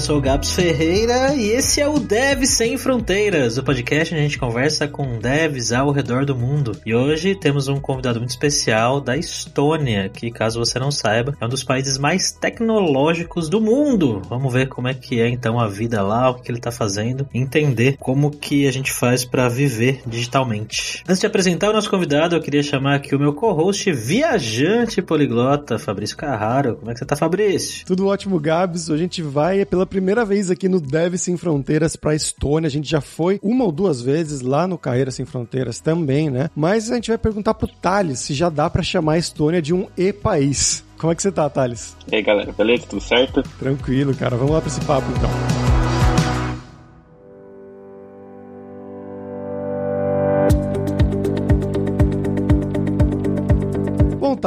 eu 0.00 0.04
sou 0.04 0.16
o 0.16 0.20
Gabs 0.20 0.54
Ferreira 0.54 1.34
e 1.34 1.50
esse 1.50 1.78
é 1.78 1.86
o 1.86 1.98
Dev 1.98 2.44
Sem 2.44 2.78
Fronteiras, 2.78 3.58
o 3.58 3.62
podcast 3.62 4.14
onde 4.14 4.20
a 4.20 4.26
gente 4.26 4.38
conversa 4.38 4.88
com 4.88 5.18
devs 5.18 5.72
ao 5.72 5.90
redor 5.92 6.24
do 6.24 6.34
mundo. 6.34 6.72
E 6.86 6.94
hoje 6.94 7.34
temos 7.34 7.68
um 7.68 7.78
convidado 7.78 8.18
muito 8.18 8.30
especial 8.30 8.98
da 8.98 9.14
Estônia, 9.14 10.08
que 10.08 10.30
caso 10.30 10.58
você 10.58 10.78
não 10.78 10.90
saiba, 10.90 11.36
é 11.38 11.44
um 11.44 11.50
dos 11.50 11.62
países 11.62 11.98
mais 11.98 12.32
tecnológicos 12.32 13.50
do 13.50 13.60
mundo. 13.60 14.22
Vamos 14.26 14.50
ver 14.50 14.70
como 14.70 14.88
é 14.88 14.94
que 14.94 15.20
é 15.20 15.28
então 15.28 15.60
a 15.60 15.68
vida 15.68 16.02
lá, 16.02 16.30
o 16.30 16.36
que 16.36 16.50
ele 16.50 16.56
está 16.56 16.72
fazendo, 16.72 17.28
entender 17.34 17.98
como 18.00 18.30
que 18.30 18.66
a 18.66 18.72
gente 18.72 18.90
faz 18.90 19.22
para 19.22 19.50
viver 19.50 20.00
digitalmente. 20.06 21.04
Antes 21.06 21.20
de 21.20 21.26
apresentar 21.26 21.68
o 21.68 21.74
nosso 21.74 21.90
convidado, 21.90 22.34
eu 22.34 22.40
queria 22.40 22.62
chamar 22.62 22.94
aqui 22.94 23.14
o 23.14 23.20
meu 23.20 23.34
co-host 23.34 23.92
viajante 23.92 25.02
poliglota, 25.02 25.78
Fabrício 25.78 26.16
Carraro. 26.16 26.76
Como 26.76 26.90
é 26.90 26.94
que 26.94 27.00
você 27.00 27.04
tá, 27.04 27.16
Fabrício? 27.16 27.84
Tudo 27.84 28.06
ótimo, 28.06 28.40
Gabs. 28.40 28.88
Hoje 28.88 29.02
a 29.02 29.04
gente 29.04 29.20
vai 29.20 29.62
pela 29.66 29.89
primeira 29.90 30.24
vez 30.24 30.50
aqui 30.50 30.68
no 30.68 30.80
Dev 30.80 31.16
Sem 31.16 31.36
Fronteiras 31.36 31.96
para 31.96 32.14
Estônia. 32.14 32.68
A 32.68 32.70
gente 32.70 32.88
já 32.88 33.00
foi 33.00 33.40
uma 33.42 33.64
ou 33.64 33.72
duas 33.72 34.00
vezes 34.00 34.40
lá 34.40 34.66
no 34.66 34.78
Carreira 34.78 35.10
Sem 35.10 35.26
Fronteiras 35.26 35.80
também, 35.80 36.30
né? 36.30 36.48
Mas 36.54 36.90
a 36.90 36.94
gente 36.94 37.08
vai 37.08 37.18
perguntar 37.18 37.54
pro 37.54 37.66
Thales 37.66 38.20
se 38.20 38.32
já 38.32 38.48
dá 38.48 38.70
para 38.70 38.82
chamar 38.82 39.14
a 39.14 39.18
Estônia 39.18 39.60
de 39.60 39.74
um 39.74 39.88
e-país. 39.98 40.84
Como 40.96 41.12
é 41.12 41.16
que 41.16 41.22
você 41.22 41.32
tá, 41.32 41.50
Thales? 41.50 41.96
E 42.10 42.16
aí, 42.16 42.22
galera, 42.22 42.52
beleza? 42.52 42.86
Tudo 42.88 43.02
certo? 43.02 43.42
Tranquilo, 43.58 44.14
cara. 44.14 44.36
Vamos 44.36 44.52
lá 44.52 44.60
para 44.60 44.70
esse 44.70 44.80
papo 44.82 45.06
então. 45.16 45.59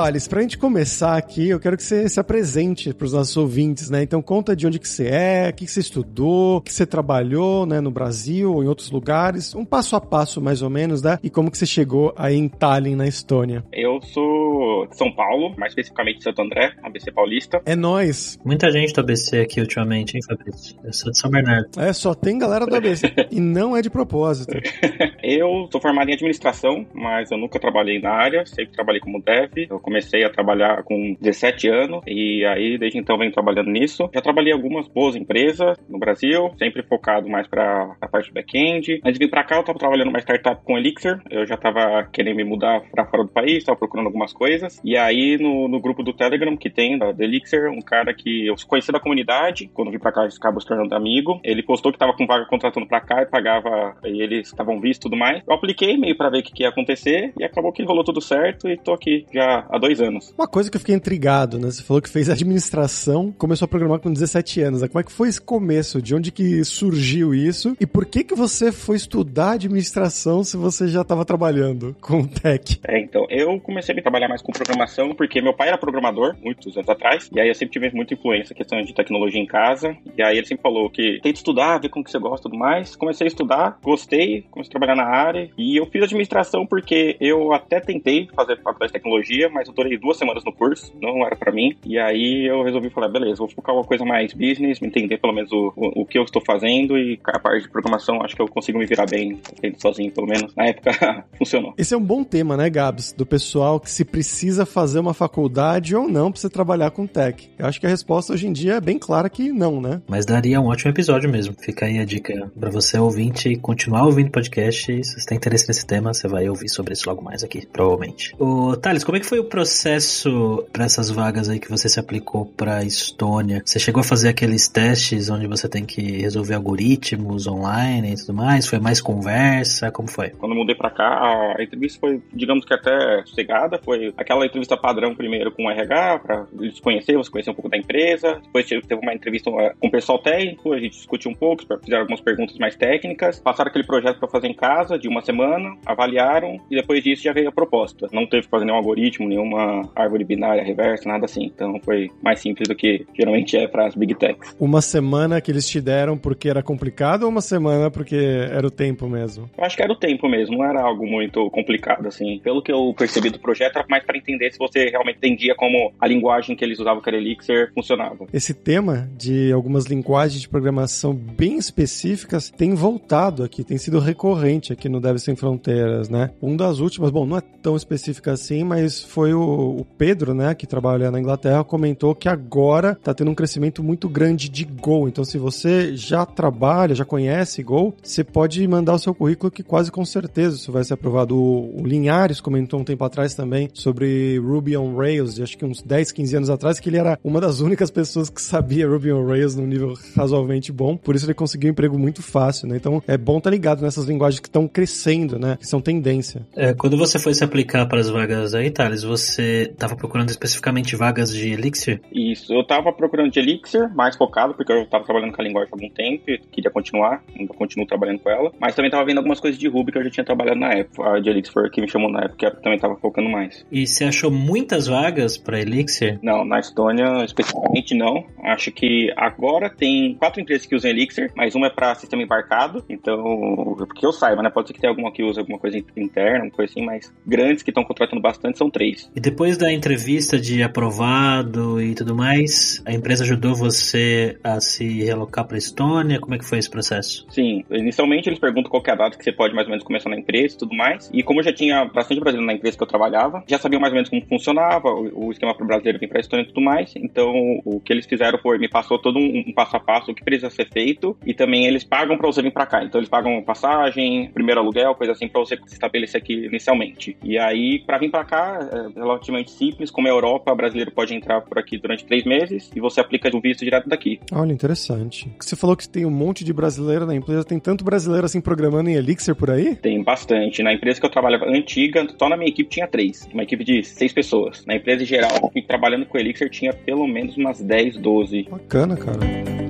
Thales, 0.03 0.27
pra 0.27 0.41
gente 0.41 0.57
começar 0.57 1.15
aqui, 1.15 1.47
eu 1.47 1.61
quero 1.61 1.77
que 1.77 1.83
você 1.83 2.09
se 2.09 2.19
apresente 2.19 2.93
para 2.93 3.05
os 3.05 3.13
nossos 3.13 3.37
ouvintes, 3.37 3.89
né? 3.89 4.03
Então 4.03 4.21
conta 4.21 4.53
de 4.53 4.67
onde 4.67 4.77
que 4.77 4.85
você 4.85 5.07
é, 5.07 5.49
o 5.49 5.53
que, 5.53 5.63
que 5.63 5.71
você 5.71 5.79
estudou, 5.79 6.57
o 6.57 6.61
que 6.61 6.73
você 6.73 6.85
trabalhou, 6.85 7.65
né, 7.65 7.79
no 7.79 7.89
Brasil 7.89 8.53
ou 8.53 8.61
em 8.61 8.67
outros 8.67 8.91
lugares, 8.91 9.55
um 9.55 9.63
passo 9.63 9.95
a 9.95 10.01
passo 10.01 10.41
mais 10.41 10.61
ou 10.61 10.69
menos, 10.69 11.01
né? 11.01 11.17
E 11.23 11.29
como 11.29 11.49
que 11.49 11.57
você 11.57 11.65
chegou 11.65 12.13
aí 12.17 12.35
em 12.35 12.49
Tallinn, 12.49 12.97
na 12.97 13.07
Estônia. 13.07 13.63
Eu 13.71 14.01
sou 14.01 14.87
de 14.87 14.97
São 14.97 15.09
Paulo, 15.09 15.55
mais 15.57 15.71
especificamente 15.71 16.17
de 16.17 16.23
Santo 16.25 16.41
André, 16.41 16.73
ABC 16.83 17.09
Paulista. 17.09 17.61
É 17.65 17.73
nós. 17.73 18.37
Muita 18.43 18.69
gente 18.71 18.93
do 18.93 18.99
ABC 18.99 19.39
aqui 19.39 19.61
ultimamente, 19.61 20.17
hein, 20.17 20.21
Fabrício? 20.27 20.75
Eu 20.83 20.91
sou 20.91 21.11
de 21.13 21.17
São 21.17 21.31
Bernardo. 21.31 21.69
É, 21.79 21.93
só 21.93 22.13
tem 22.13 22.37
galera 22.37 22.65
do 22.65 22.75
ABC. 22.75 23.07
e 23.31 23.39
não 23.39 23.77
é 23.77 23.81
de 23.81 23.89
propósito. 23.89 24.53
eu 25.23 25.69
sou 25.71 25.79
formado 25.79 26.09
em 26.09 26.13
administração, 26.13 26.85
mas 26.93 27.31
eu 27.31 27.37
nunca 27.37 27.57
trabalhei 27.57 28.01
na 28.01 28.11
área, 28.11 28.45
sempre 28.45 28.73
trabalhei 28.73 28.99
como 28.99 29.21
dev. 29.21 29.67
Eu 29.69 29.79
comecei 29.93 30.23
a 30.23 30.29
trabalhar 30.29 30.83
com 30.83 31.15
17 31.21 31.69
anos 31.69 32.01
e 32.07 32.43
aí 32.45 32.79
desde 32.79 32.97
então 32.97 33.15
venho 33.15 33.31
trabalhando 33.31 33.69
nisso. 33.69 34.09
Já 34.11 34.21
trabalhei 34.21 34.51
em 34.51 34.55
algumas 34.55 34.87
boas 34.87 35.15
empresas 35.15 35.77
no 35.87 35.99
Brasil, 35.99 36.51
sempre 36.57 36.81
focado 36.81 37.29
mais 37.29 37.47
para 37.47 37.95
a 38.01 38.07
parte 38.07 38.33
back-end. 38.33 38.99
Antes 39.05 39.19
de 39.19 39.25
vir 39.25 39.29
para 39.29 39.43
cá, 39.43 39.57
eu 39.57 39.61
estava 39.61 39.77
trabalhando 39.77 40.09
uma 40.09 40.19
startup 40.19 40.63
com 40.63 40.77
Elixir. 40.77 41.21
Eu 41.29 41.45
já 41.45 41.53
estava 41.53 42.09
querendo 42.11 42.37
me 42.37 42.43
mudar 42.43 42.81
para 42.91 43.05
fora 43.05 43.23
do 43.23 43.29
país, 43.29 43.57
estava 43.57 43.77
procurando 43.77 44.07
algumas 44.07 44.33
coisas. 44.33 44.81
E 44.83 44.97
aí 44.97 45.37
no, 45.37 45.67
no 45.67 45.79
grupo 45.79 46.01
do 46.01 46.11
Telegram 46.11 46.57
que 46.57 46.71
tem 46.71 46.97
da, 46.97 47.13
Elixir, 47.19 47.69
um 47.69 47.81
cara 47.81 48.13
que 48.15 48.47
eu 48.47 48.55
conheci 48.67 48.91
da 48.91 48.99
comunidade, 48.99 49.69
quando 49.73 49.91
vim 49.91 49.99
para 49.99 50.11
cá, 50.11 50.25
acabou 50.25 50.59
se 50.59 50.67
tornando 50.67 50.95
amigo. 50.95 51.39
Ele 51.43 51.61
postou 51.61 51.91
que 51.91 51.97
estava 51.97 52.13
com 52.13 52.25
vaga 52.25 52.45
contratando 52.45 52.87
para 52.87 53.01
cá 53.01 53.21
e 53.21 53.27
pagava, 53.27 53.95
e 54.03 54.21
eles 54.23 54.47
estavam 54.47 54.79
vistos 54.79 54.97
e 54.97 55.09
tudo 55.09 55.17
mais. 55.17 55.43
Eu 55.47 55.53
apliquei 55.53 55.97
meio 55.97 56.17
para 56.17 56.31
ver 56.31 56.39
o 56.39 56.43
que, 56.43 56.51
que 56.51 56.63
ia 56.63 56.69
acontecer 56.69 57.31
e 57.37 57.43
acabou 57.43 57.71
que 57.71 57.83
rolou 57.83 58.03
tudo 58.03 58.21
certo 58.21 58.67
e 58.67 58.77
tô 58.77 58.93
aqui 58.93 59.25
já 59.33 59.65
há 59.73 59.79
dois 59.79 59.99
anos. 59.99 60.33
Uma 60.37 60.47
coisa 60.47 60.69
que 60.69 60.77
eu 60.77 60.79
fiquei 60.79 60.95
intrigado, 60.95 61.57
né? 61.57 61.71
Você 61.71 61.81
falou 61.81 62.01
que 62.01 62.09
fez 62.09 62.29
administração, 62.29 63.33
começou 63.37 63.65
a 63.65 63.67
programar 63.67 63.99
com 63.99 64.13
17 64.13 64.61
anos. 64.61 64.81
Né? 64.81 64.87
Como 64.87 64.99
é 64.99 65.03
que 65.03 65.11
foi 65.11 65.27
esse 65.27 65.41
começo? 65.41 66.01
De 66.01 66.13
onde 66.13 66.31
que 66.31 66.63
surgiu 66.63 67.33
isso? 67.33 67.75
E 67.79 67.85
por 67.85 68.05
que 68.05 68.23
que 68.23 68.35
você 68.35 68.71
foi 68.71 68.97
estudar 68.97 69.53
administração 69.53 70.43
se 70.43 70.55
você 70.55 70.87
já 70.87 71.01
estava 71.01 71.25
trabalhando 71.25 71.95
com 71.99 72.23
tech? 72.25 72.79
É, 72.87 72.99
então, 72.99 73.25
eu 73.29 73.59
comecei 73.59 73.97
a 73.97 74.01
trabalhar 74.01 74.27
mais 74.27 74.41
com 74.41 74.51
programação 74.51 75.15
porque 75.15 75.41
meu 75.41 75.53
pai 75.53 75.69
era 75.69 75.77
programador, 75.77 76.35
muitos 76.43 76.75
anos 76.77 76.89
atrás, 76.89 77.29
e 77.33 77.39
aí 77.39 77.47
eu 77.47 77.55
sempre 77.55 77.73
tive 77.73 77.89
muita 77.93 78.13
influência 78.13 78.55
questão 78.55 78.81
de 78.81 78.93
tecnologia 78.93 79.41
em 79.41 79.45
casa, 79.45 79.95
e 80.17 80.21
aí 80.21 80.37
ele 80.37 80.45
sempre 80.45 80.61
falou 80.61 80.89
que 80.89 81.19
tenta 81.21 81.37
estudar, 81.37 81.79
ver 81.79 81.89
como 81.89 82.03
que 82.03 82.11
você 82.11 82.19
gosta 82.19 82.47
e 82.47 82.49
tudo 82.49 82.57
mais. 82.57 82.95
Comecei 82.95 83.25
a 83.25 83.27
estudar, 83.27 83.79
gostei, 83.81 84.45
comecei 84.51 84.69
a 84.69 84.79
trabalhar 84.79 84.95
na 84.95 85.05
área, 85.05 85.49
e 85.57 85.79
eu 85.79 85.85
fiz 85.85 86.03
administração 86.03 86.65
porque 86.65 87.17
eu 87.19 87.53
até 87.53 87.79
tentei 87.79 88.27
fazer 88.35 88.57
faculdade 88.57 88.91
de 88.91 88.99
tecnologia, 88.99 89.49
mas 89.49 89.62
eu 89.67 89.73
durei 89.73 89.97
duas 89.97 90.17
semanas 90.17 90.43
no 90.43 90.53
curso, 90.53 90.93
não 91.01 91.25
era 91.25 91.35
para 91.35 91.51
mim. 91.51 91.75
E 91.85 91.97
aí 91.97 92.45
eu 92.45 92.63
resolvi 92.63 92.89
falar, 92.89 93.09
beleza, 93.09 93.37
vou 93.37 93.49
focar 93.49 93.75
uma 93.75 93.83
coisa 93.83 94.05
mais 94.05 94.33
business, 94.33 94.79
me 94.79 94.87
entender 94.87 95.17
pelo 95.17 95.33
menos 95.33 95.51
o, 95.51 95.73
o, 95.75 96.01
o, 96.01 96.05
que 96.05 96.17
eu 96.17 96.23
estou 96.23 96.41
fazendo 96.45 96.97
e 96.97 97.19
a 97.23 97.39
parte 97.39 97.63
de 97.63 97.69
programação 97.69 98.21
acho 98.21 98.35
que 98.35 98.41
eu 98.41 98.47
consigo 98.47 98.77
me 98.77 98.85
virar 98.85 99.05
bem 99.05 99.39
sozinho, 99.77 100.11
pelo 100.11 100.27
menos. 100.27 100.53
Na 100.55 100.67
época 100.67 101.25
funcionou. 101.37 101.73
Esse 101.77 101.93
é 101.93 101.97
um 101.97 102.03
bom 102.03 102.23
tema, 102.23 102.55
né, 102.57 102.69
Gabs? 102.69 103.13
Do 103.13 103.25
pessoal 103.25 103.79
que 103.79 103.89
se 103.89 104.05
precisa 104.05 104.65
fazer 104.65 104.99
uma 104.99 105.13
faculdade 105.13 105.95
ou 105.95 106.07
não 106.07 106.31
pra 106.31 106.39
você 106.39 106.49
trabalhar 106.49 106.91
com 106.91 107.07
tech. 107.07 107.49
Eu 107.57 107.65
acho 107.65 107.79
que 107.79 107.85
a 107.85 107.89
resposta 107.89 108.33
hoje 108.33 108.47
em 108.47 108.53
dia 108.53 108.73
é 108.73 108.81
bem 108.81 108.97
clara 108.97 109.29
que 109.29 109.51
não, 109.51 109.81
né? 109.81 110.01
Mas 110.07 110.25
daria 110.25 110.59
um 110.59 110.67
ótimo 110.67 110.91
episódio 110.91 111.29
mesmo. 111.29 111.55
Fica 111.59 111.85
aí 111.85 111.99
a 111.99 112.05
dica 112.05 112.51
para 112.59 112.69
você 112.69 112.97
ouvinte 112.97 113.55
continuar 113.57 114.05
ouvindo 114.05 114.31
podcast. 114.31 115.03
Se 115.03 115.19
você 115.19 115.25
tem 115.25 115.37
interesse 115.37 115.67
nesse 115.67 115.85
tema, 115.85 116.13
você 116.13 116.27
vai 116.27 116.47
ouvir 116.49 116.69
sobre 116.69 116.93
isso 116.93 117.09
logo 117.09 117.21
mais 117.21 117.43
aqui, 117.43 117.67
provavelmente. 117.67 118.35
O 118.39 118.75
Thales, 118.75 119.03
como 119.03 119.17
é 119.17 119.19
que 119.19 119.25
foi 119.25 119.39
o 119.39 119.45
processo 119.53 120.67
para 120.73 120.85
essas 120.85 121.11
vagas 121.11 121.47
aí 121.47 121.59
que 121.59 121.69
você 121.69 121.87
se 121.87 121.99
aplicou 121.99 122.43
para 122.43 122.83
Estônia? 122.83 123.61
Você 123.63 123.77
chegou 123.77 124.01
a 124.01 124.03
fazer 124.03 124.29
aqueles 124.29 124.67
testes 124.67 125.29
onde 125.29 125.45
você 125.45 125.69
tem 125.69 125.85
que 125.85 126.01
resolver 126.01 126.55
algoritmos 126.55 127.45
online 127.45 128.13
e 128.13 128.15
tudo 128.15 128.33
mais? 128.33 128.65
Foi 128.65 128.79
mais 128.79 128.99
conversa? 128.99 129.91
Como 129.91 130.09
foi? 130.09 130.31
Quando 130.31 130.53
eu 130.53 130.57
mudei 130.57 130.73
para 130.73 130.89
cá, 130.89 131.53
a 131.55 131.61
entrevista 131.61 131.99
foi, 131.99 132.19
digamos 132.33 132.65
que 132.65 132.73
até 132.73 133.21
sossegada. 133.27 133.79
Foi 133.85 134.11
aquela 134.17 134.43
entrevista 134.43 134.75
padrão 134.75 135.13
primeiro 135.13 135.51
com 135.51 135.65
o 135.65 135.69
RH, 135.69 136.19
para 136.19 136.47
eles 136.59 136.79
conhecer, 136.79 137.15
você 137.15 137.29
conhecer 137.29 137.51
um 137.51 137.53
pouco 137.53 137.69
da 137.69 137.77
empresa. 137.77 138.41
Depois 138.43 138.65
teve 138.65 138.95
uma 138.95 139.13
entrevista 139.13 139.51
com 139.51 139.87
o 139.87 139.91
pessoal 139.91 140.17
técnico, 140.17 140.73
a 140.73 140.79
gente 140.79 140.93
discutiu 140.93 141.29
um 141.29 141.35
pouco, 141.35 141.63
fizeram 141.83 142.01
algumas 142.01 142.21
perguntas 142.21 142.57
mais 142.57 142.75
técnicas. 142.75 143.39
Passaram 143.39 143.69
aquele 143.69 143.85
projeto 143.85 144.17
para 144.17 144.29
fazer 144.29 144.47
em 144.47 144.55
casa 144.55 144.97
de 144.97 145.07
uma 145.07 145.21
semana, 145.21 145.77
avaliaram 145.85 146.59
e 146.71 146.75
depois 146.75 147.03
disso 147.03 147.21
já 147.21 147.33
veio 147.33 147.49
a 147.49 147.51
proposta. 147.51 148.07
Não 148.11 148.25
teve 148.25 148.45
que 148.45 148.49
fazer 148.49 148.65
nenhum 148.65 148.77
algoritmo, 148.77 149.42
nenhuma 149.43 149.89
árvore 149.95 150.23
binária 150.23 150.63
reversa, 150.63 151.07
nada 151.07 151.25
assim. 151.25 151.45
Então 151.45 151.79
foi 151.83 152.09
mais 152.21 152.39
simples 152.39 152.67
do 152.67 152.75
que 152.75 153.05
geralmente 153.17 153.57
é 153.57 153.67
para 153.67 153.87
as 153.87 153.95
big 153.95 154.15
techs. 154.15 154.55
Uma 154.59 154.81
semana 154.81 155.41
que 155.41 155.51
eles 155.51 155.67
te 155.67 155.81
deram 155.81 156.17
porque 156.17 156.49
era 156.49 156.63
complicado 156.63 157.23
ou 157.23 157.29
uma 157.29 157.41
semana 157.41 157.91
porque 157.91 158.15
era 158.15 158.65
o 158.65 158.71
tempo 158.71 159.07
mesmo? 159.07 159.49
Eu 159.57 159.63
acho 159.63 159.75
que 159.75 159.83
era 159.83 159.91
o 159.91 159.95
tempo 159.95 160.27
mesmo, 160.27 160.57
não 160.57 160.65
era 160.65 160.81
algo 160.81 161.05
muito 161.05 161.49
complicado 161.51 162.07
assim. 162.07 162.39
Pelo 162.39 162.61
que 162.61 162.71
eu 162.71 162.93
percebi 162.97 163.29
do 163.29 163.39
projeto, 163.39 163.77
era 163.77 163.85
mais 163.89 164.03
para 164.03 164.17
entender 164.17 164.51
se 164.51 164.57
você 164.57 164.85
realmente 164.89 165.17
entendia 165.17 165.55
como 165.55 165.93
a 165.99 166.07
linguagem 166.07 166.55
que 166.55 166.63
eles 166.63 166.79
usavam, 166.79 167.01
que 167.01 167.09
era 167.09 167.17
Elixir, 167.17 167.71
funcionava. 167.73 168.25
Esse 168.33 168.53
tema 168.53 169.09
de 169.17 169.51
algumas 169.51 169.85
linguagens 169.85 170.41
de 170.41 170.49
programação 170.49 171.13
bem 171.13 171.57
específicas 171.57 172.49
tem 172.49 172.73
voltado 172.73 173.43
aqui, 173.43 173.63
tem 173.63 173.77
sido 173.77 173.99
recorrente 173.99 174.71
aqui 174.71 174.87
no 174.87 174.99
Dev 174.99 175.17
Sem 175.17 175.35
Fronteiras, 175.35 176.09
né? 176.09 176.31
Um 176.41 176.55
das 176.55 176.79
últimas, 176.79 177.09
bom, 177.11 177.25
não 177.25 177.37
é 177.37 177.41
tão 177.41 177.75
específica 177.75 178.31
assim, 178.31 178.63
mas 178.63 179.03
foi 179.03 179.32
o, 179.33 179.79
o 179.79 179.85
Pedro, 179.97 180.33
né, 180.33 180.53
que 180.53 180.67
trabalha 180.67 181.11
na 181.11 181.19
Inglaterra, 181.19 181.63
comentou 181.63 182.15
que 182.15 182.29
agora 182.29 182.97
tá 183.01 183.13
tendo 183.13 183.31
um 183.31 183.35
crescimento 183.35 183.83
muito 183.83 184.07
grande 184.09 184.49
de 184.49 184.65
Go. 184.65 185.07
Então, 185.07 185.23
se 185.23 185.37
você 185.37 185.95
já 185.95 186.25
trabalha, 186.25 186.95
já 186.95 187.05
conhece 187.05 187.63
Go, 187.63 187.93
você 188.01 188.23
pode 188.23 188.65
mandar 188.67 188.93
o 188.93 188.99
seu 188.99 189.13
currículo 189.13 189.51
que 189.51 189.63
quase 189.63 189.91
com 189.91 190.05
certeza 190.05 190.55
isso 190.55 190.71
vai 190.71 190.83
ser 190.83 190.93
aprovado. 190.93 191.37
O, 191.37 191.81
o 191.81 191.85
Linhares 191.85 192.41
comentou 192.41 192.79
um 192.79 192.83
tempo 192.83 193.03
atrás 193.03 193.33
também 193.33 193.69
sobre 193.73 194.37
Ruby 194.39 194.77
on 194.77 194.95
Rails, 194.95 195.39
acho 195.39 195.57
que 195.57 195.65
uns 195.65 195.81
10, 195.81 196.11
15 196.11 196.37
anos 196.37 196.49
atrás, 196.49 196.79
que 196.79 196.89
ele 196.89 196.97
era 196.97 197.19
uma 197.23 197.39
das 197.39 197.59
únicas 197.59 197.89
pessoas 197.89 198.29
que 198.29 198.41
sabia 198.41 198.87
Ruby 198.87 199.11
on 199.11 199.25
Rails 199.25 199.55
num 199.55 199.67
nível 199.67 199.93
razoavelmente 200.15 200.71
bom. 200.71 200.97
Por 200.97 201.15
isso 201.15 201.25
ele 201.25 201.33
conseguiu 201.33 201.69
um 201.69 201.71
emprego 201.71 201.97
muito 201.97 202.21
fácil, 202.21 202.67
né? 202.67 202.77
Então, 202.77 203.01
é 203.07 203.17
bom 203.17 203.37
estar 203.37 203.49
tá 203.49 203.55
ligado 203.55 203.81
nessas 203.81 204.05
linguagens 204.05 204.39
que 204.39 204.47
estão 204.47 204.67
crescendo, 204.67 205.39
né? 205.39 205.57
Que 205.59 205.67
são 205.67 205.81
tendência. 205.81 206.45
É, 206.55 206.73
quando 206.73 206.97
você 206.97 207.19
foi 207.19 207.33
se 207.33 207.43
aplicar 207.43 207.85
para 207.87 207.99
as 207.99 208.09
vagas 208.09 208.53
aí, 208.53 208.69
Thales, 208.69 209.03
você 209.03 209.22
estava 209.29 209.95
procurando 209.95 210.29
especificamente 210.29 210.95
vagas 210.95 211.31
de 211.31 211.51
Elixir? 211.51 212.01
Isso, 212.11 212.53
eu 212.53 212.61
estava 212.61 212.91
procurando 212.91 213.31
de 213.31 213.39
Elixir, 213.39 213.93
mais 213.95 214.15
focado, 214.15 214.53
porque 214.53 214.71
eu 214.71 214.83
estava 214.83 215.03
trabalhando 215.03 215.33
com 215.33 215.41
a 215.41 215.45
linguagem 215.45 215.69
há 215.71 215.75
algum 215.75 215.89
tempo 215.93 216.23
e 216.27 216.37
queria 216.37 216.71
continuar, 216.71 217.23
ainda 217.37 217.53
continuo 217.53 217.85
trabalhando 217.85 218.19
com 218.19 218.29
ela. 218.29 218.51
Mas 218.59 218.75
também 218.75 218.89
estava 218.89 219.05
vendo 219.05 219.17
algumas 219.17 219.39
coisas 219.39 219.59
de 219.59 219.67
Ruby 219.67 219.91
que 219.91 219.97
eu 219.97 220.03
já 220.03 220.09
tinha 220.09 220.25
trabalhado 220.25 220.59
na 220.59 220.71
época. 220.71 221.15
A 221.15 221.19
de 221.19 221.29
Elixir 221.29 221.53
foi 221.53 221.67
a 221.67 221.69
que 221.69 221.81
me 221.81 221.87
chamou 221.87 222.11
na 222.11 222.21
época, 222.21 222.37
que 222.37 222.45
eu 222.45 222.55
também 222.61 222.75
estava 222.75 222.95
focando 222.97 223.29
mais. 223.29 223.65
E 223.71 223.85
você 223.85 224.05
achou 224.05 224.31
muitas 224.31 224.87
vagas 224.87 225.37
para 225.37 225.59
Elixir? 225.59 226.19
Não, 226.21 226.45
na 226.45 226.59
Estônia 226.59 227.23
especificamente 227.23 227.95
não. 227.95 228.25
Acho 228.43 228.71
que 228.71 229.11
agora 229.15 229.69
tem 229.69 230.15
quatro 230.15 230.41
empresas 230.41 230.65
que 230.65 230.75
usam 230.75 230.91
Elixir, 230.91 231.31
mas 231.35 231.55
uma 231.55 231.67
é 231.67 231.69
para 231.69 231.95
sistema 231.95 232.23
embarcado, 232.23 232.83
então, 232.89 233.75
porque 233.77 234.05
eu 234.05 234.11
saiba, 234.11 234.41
né? 234.41 234.49
Pode 234.49 234.67
ser 234.67 234.73
que 234.73 234.81
tenha 234.81 234.91
alguma 234.91 235.11
que 235.11 235.23
use 235.23 235.39
alguma 235.39 235.59
coisa 235.59 235.77
interna, 235.95 236.45
uma 236.45 236.51
coisa 236.51 236.71
assim, 236.71 236.85
mas 236.85 237.13
grandes 237.25 237.63
que 237.63 237.69
estão 237.69 237.83
contratando 237.83 238.21
bastante 238.21 238.57
são 238.57 238.69
três. 238.69 239.09
E 239.15 239.19
depois 239.19 239.57
da 239.57 239.71
entrevista 239.71 240.39
de 240.39 240.63
aprovado 240.63 241.79
e 241.79 241.93
tudo 241.93 242.15
mais, 242.15 242.81
a 242.83 242.91
empresa 242.91 243.23
ajudou 243.23 243.53
você 243.53 244.39
a 244.43 244.59
se 244.59 245.03
relocar 245.03 245.45
para 245.45 245.55
Estônia? 245.55 246.19
Como 246.19 246.33
é 246.33 246.39
que 246.39 246.45
foi 246.45 246.57
esse 246.57 246.69
processo? 246.69 247.23
Sim, 247.29 247.63
inicialmente 247.69 248.27
eles 248.27 248.39
perguntam 248.39 248.71
qual 248.71 248.81
é 248.87 248.91
a 248.91 248.95
data 248.95 249.15
que 249.15 249.23
você 249.23 249.31
pode 249.31 249.53
mais 249.53 249.67
ou 249.67 249.69
menos 249.69 249.83
começar 249.83 250.09
na 250.09 250.17
empresa 250.17 250.55
e 250.55 250.57
tudo 250.57 250.75
mais. 250.75 251.11
E 251.13 251.21
como 251.21 251.41
eu 251.41 251.43
já 251.43 251.53
tinha 251.53 251.85
bastante 251.85 252.19
brasileiro 252.19 252.47
na 252.47 252.53
empresa 252.53 252.75
que 252.75 252.81
eu 252.81 252.87
trabalhava, 252.87 253.43
já 253.47 253.59
sabiam 253.59 253.79
mais 253.79 253.91
ou 253.91 253.97
menos 253.97 254.09
como 254.09 254.25
funcionava, 254.25 254.89
o, 254.89 255.27
o 255.27 255.31
esquema 255.31 255.53
para 255.53 255.63
o 255.63 255.67
brasileiro 255.67 255.99
vir 255.99 256.09
para 256.09 256.17
a 256.17 256.21
Estônia 256.21 256.43
e 256.43 256.47
tudo 256.47 256.61
mais. 256.61 256.93
Então, 256.95 257.61
o 257.63 257.79
que 257.79 257.93
eles 257.93 258.07
fizeram 258.07 258.39
foi 258.39 258.57
me 258.57 258.67
passou 258.67 258.97
todo 258.97 259.19
um, 259.19 259.43
um 259.47 259.53
passo 259.53 259.77
a 259.77 259.79
passo 259.79 260.11
o 260.11 260.15
que 260.15 260.23
precisa 260.23 260.49
ser 260.49 260.67
feito 260.69 261.15
e 261.23 261.35
também 261.35 261.67
eles 261.67 261.83
pagam 261.83 262.17
para 262.17 262.25
você 262.25 262.41
vir 262.41 262.51
para 262.51 262.65
cá. 262.65 262.83
Então, 262.83 262.99
eles 262.99 263.09
pagam 263.09 263.43
passagem, 263.43 264.31
primeiro 264.33 264.59
aluguel, 264.59 264.95
coisa 264.95 265.13
assim 265.13 265.27
para 265.27 265.39
você 265.39 265.55
se 265.67 265.73
estabelecer 265.73 266.19
aqui 266.19 266.45
inicialmente. 266.45 267.15
E 267.23 267.37
aí, 267.37 267.77
para 267.85 267.99
vir 267.99 268.09
para 268.09 268.25
cá, 268.25 268.59
é 268.95 269.02
relativamente 269.03 269.51
simples. 269.51 269.91
Como 269.91 270.07
é 270.07 270.11
Europa, 270.11 270.51
o 270.51 270.55
brasileiro 270.55 270.91
pode 270.91 271.13
entrar 271.13 271.41
por 271.41 271.57
aqui 271.57 271.77
durante 271.77 272.05
três 272.05 272.23
meses 272.23 272.71
e 272.75 272.79
você 272.79 272.99
aplica 272.99 273.29
o 273.35 273.41
visto 273.41 273.63
direto 273.63 273.89
daqui. 273.89 274.19
Olha, 274.31 274.51
interessante. 274.51 275.29
Você 275.39 275.55
falou 275.55 275.75
que 275.75 275.87
tem 275.87 276.05
um 276.05 276.11
monte 276.11 276.43
de 276.43 276.53
brasileiro 276.53 277.05
na 277.05 277.15
empresa. 277.15 277.43
Tem 277.43 277.59
tanto 277.59 277.83
brasileiro 277.83 278.25
assim 278.25 278.41
programando 278.41 278.89
em 278.89 278.93
Elixir 278.93 279.35
por 279.35 279.49
aí? 279.49 279.75
Tem 279.75 280.01
bastante. 280.03 280.61
Na 280.61 280.73
empresa 280.73 280.99
que 280.99 281.05
eu 281.05 281.09
trabalhava 281.09 281.45
antiga, 281.45 282.07
só 282.17 282.29
na 282.29 282.37
minha 282.37 282.49
equipe 282.49 282.69
tinha 282.69 282.87
três. 282.87 283.27
Uma 283.33 283.43
equipe 283.43 283.63
de 283.63 283.83
seis 283.83 284.13
pessoas. 284.13 284.65
Na 284.65 284.75
empresa 284.75 285.03
em 285.03 285.05
geral, 285.05 285.51
trabalhando 285.67 286.05
com 286.05 286.17
Elixir, 286.17 286.49
tinha 286.49 286.73
pelo 286.73 287.07
menos 287.07 287.35
umas 287.37 287.61
10, 287.61 287.97
12. 287.97 288.47
Bacana, 288.49 288.95
cara. 288.95 289.62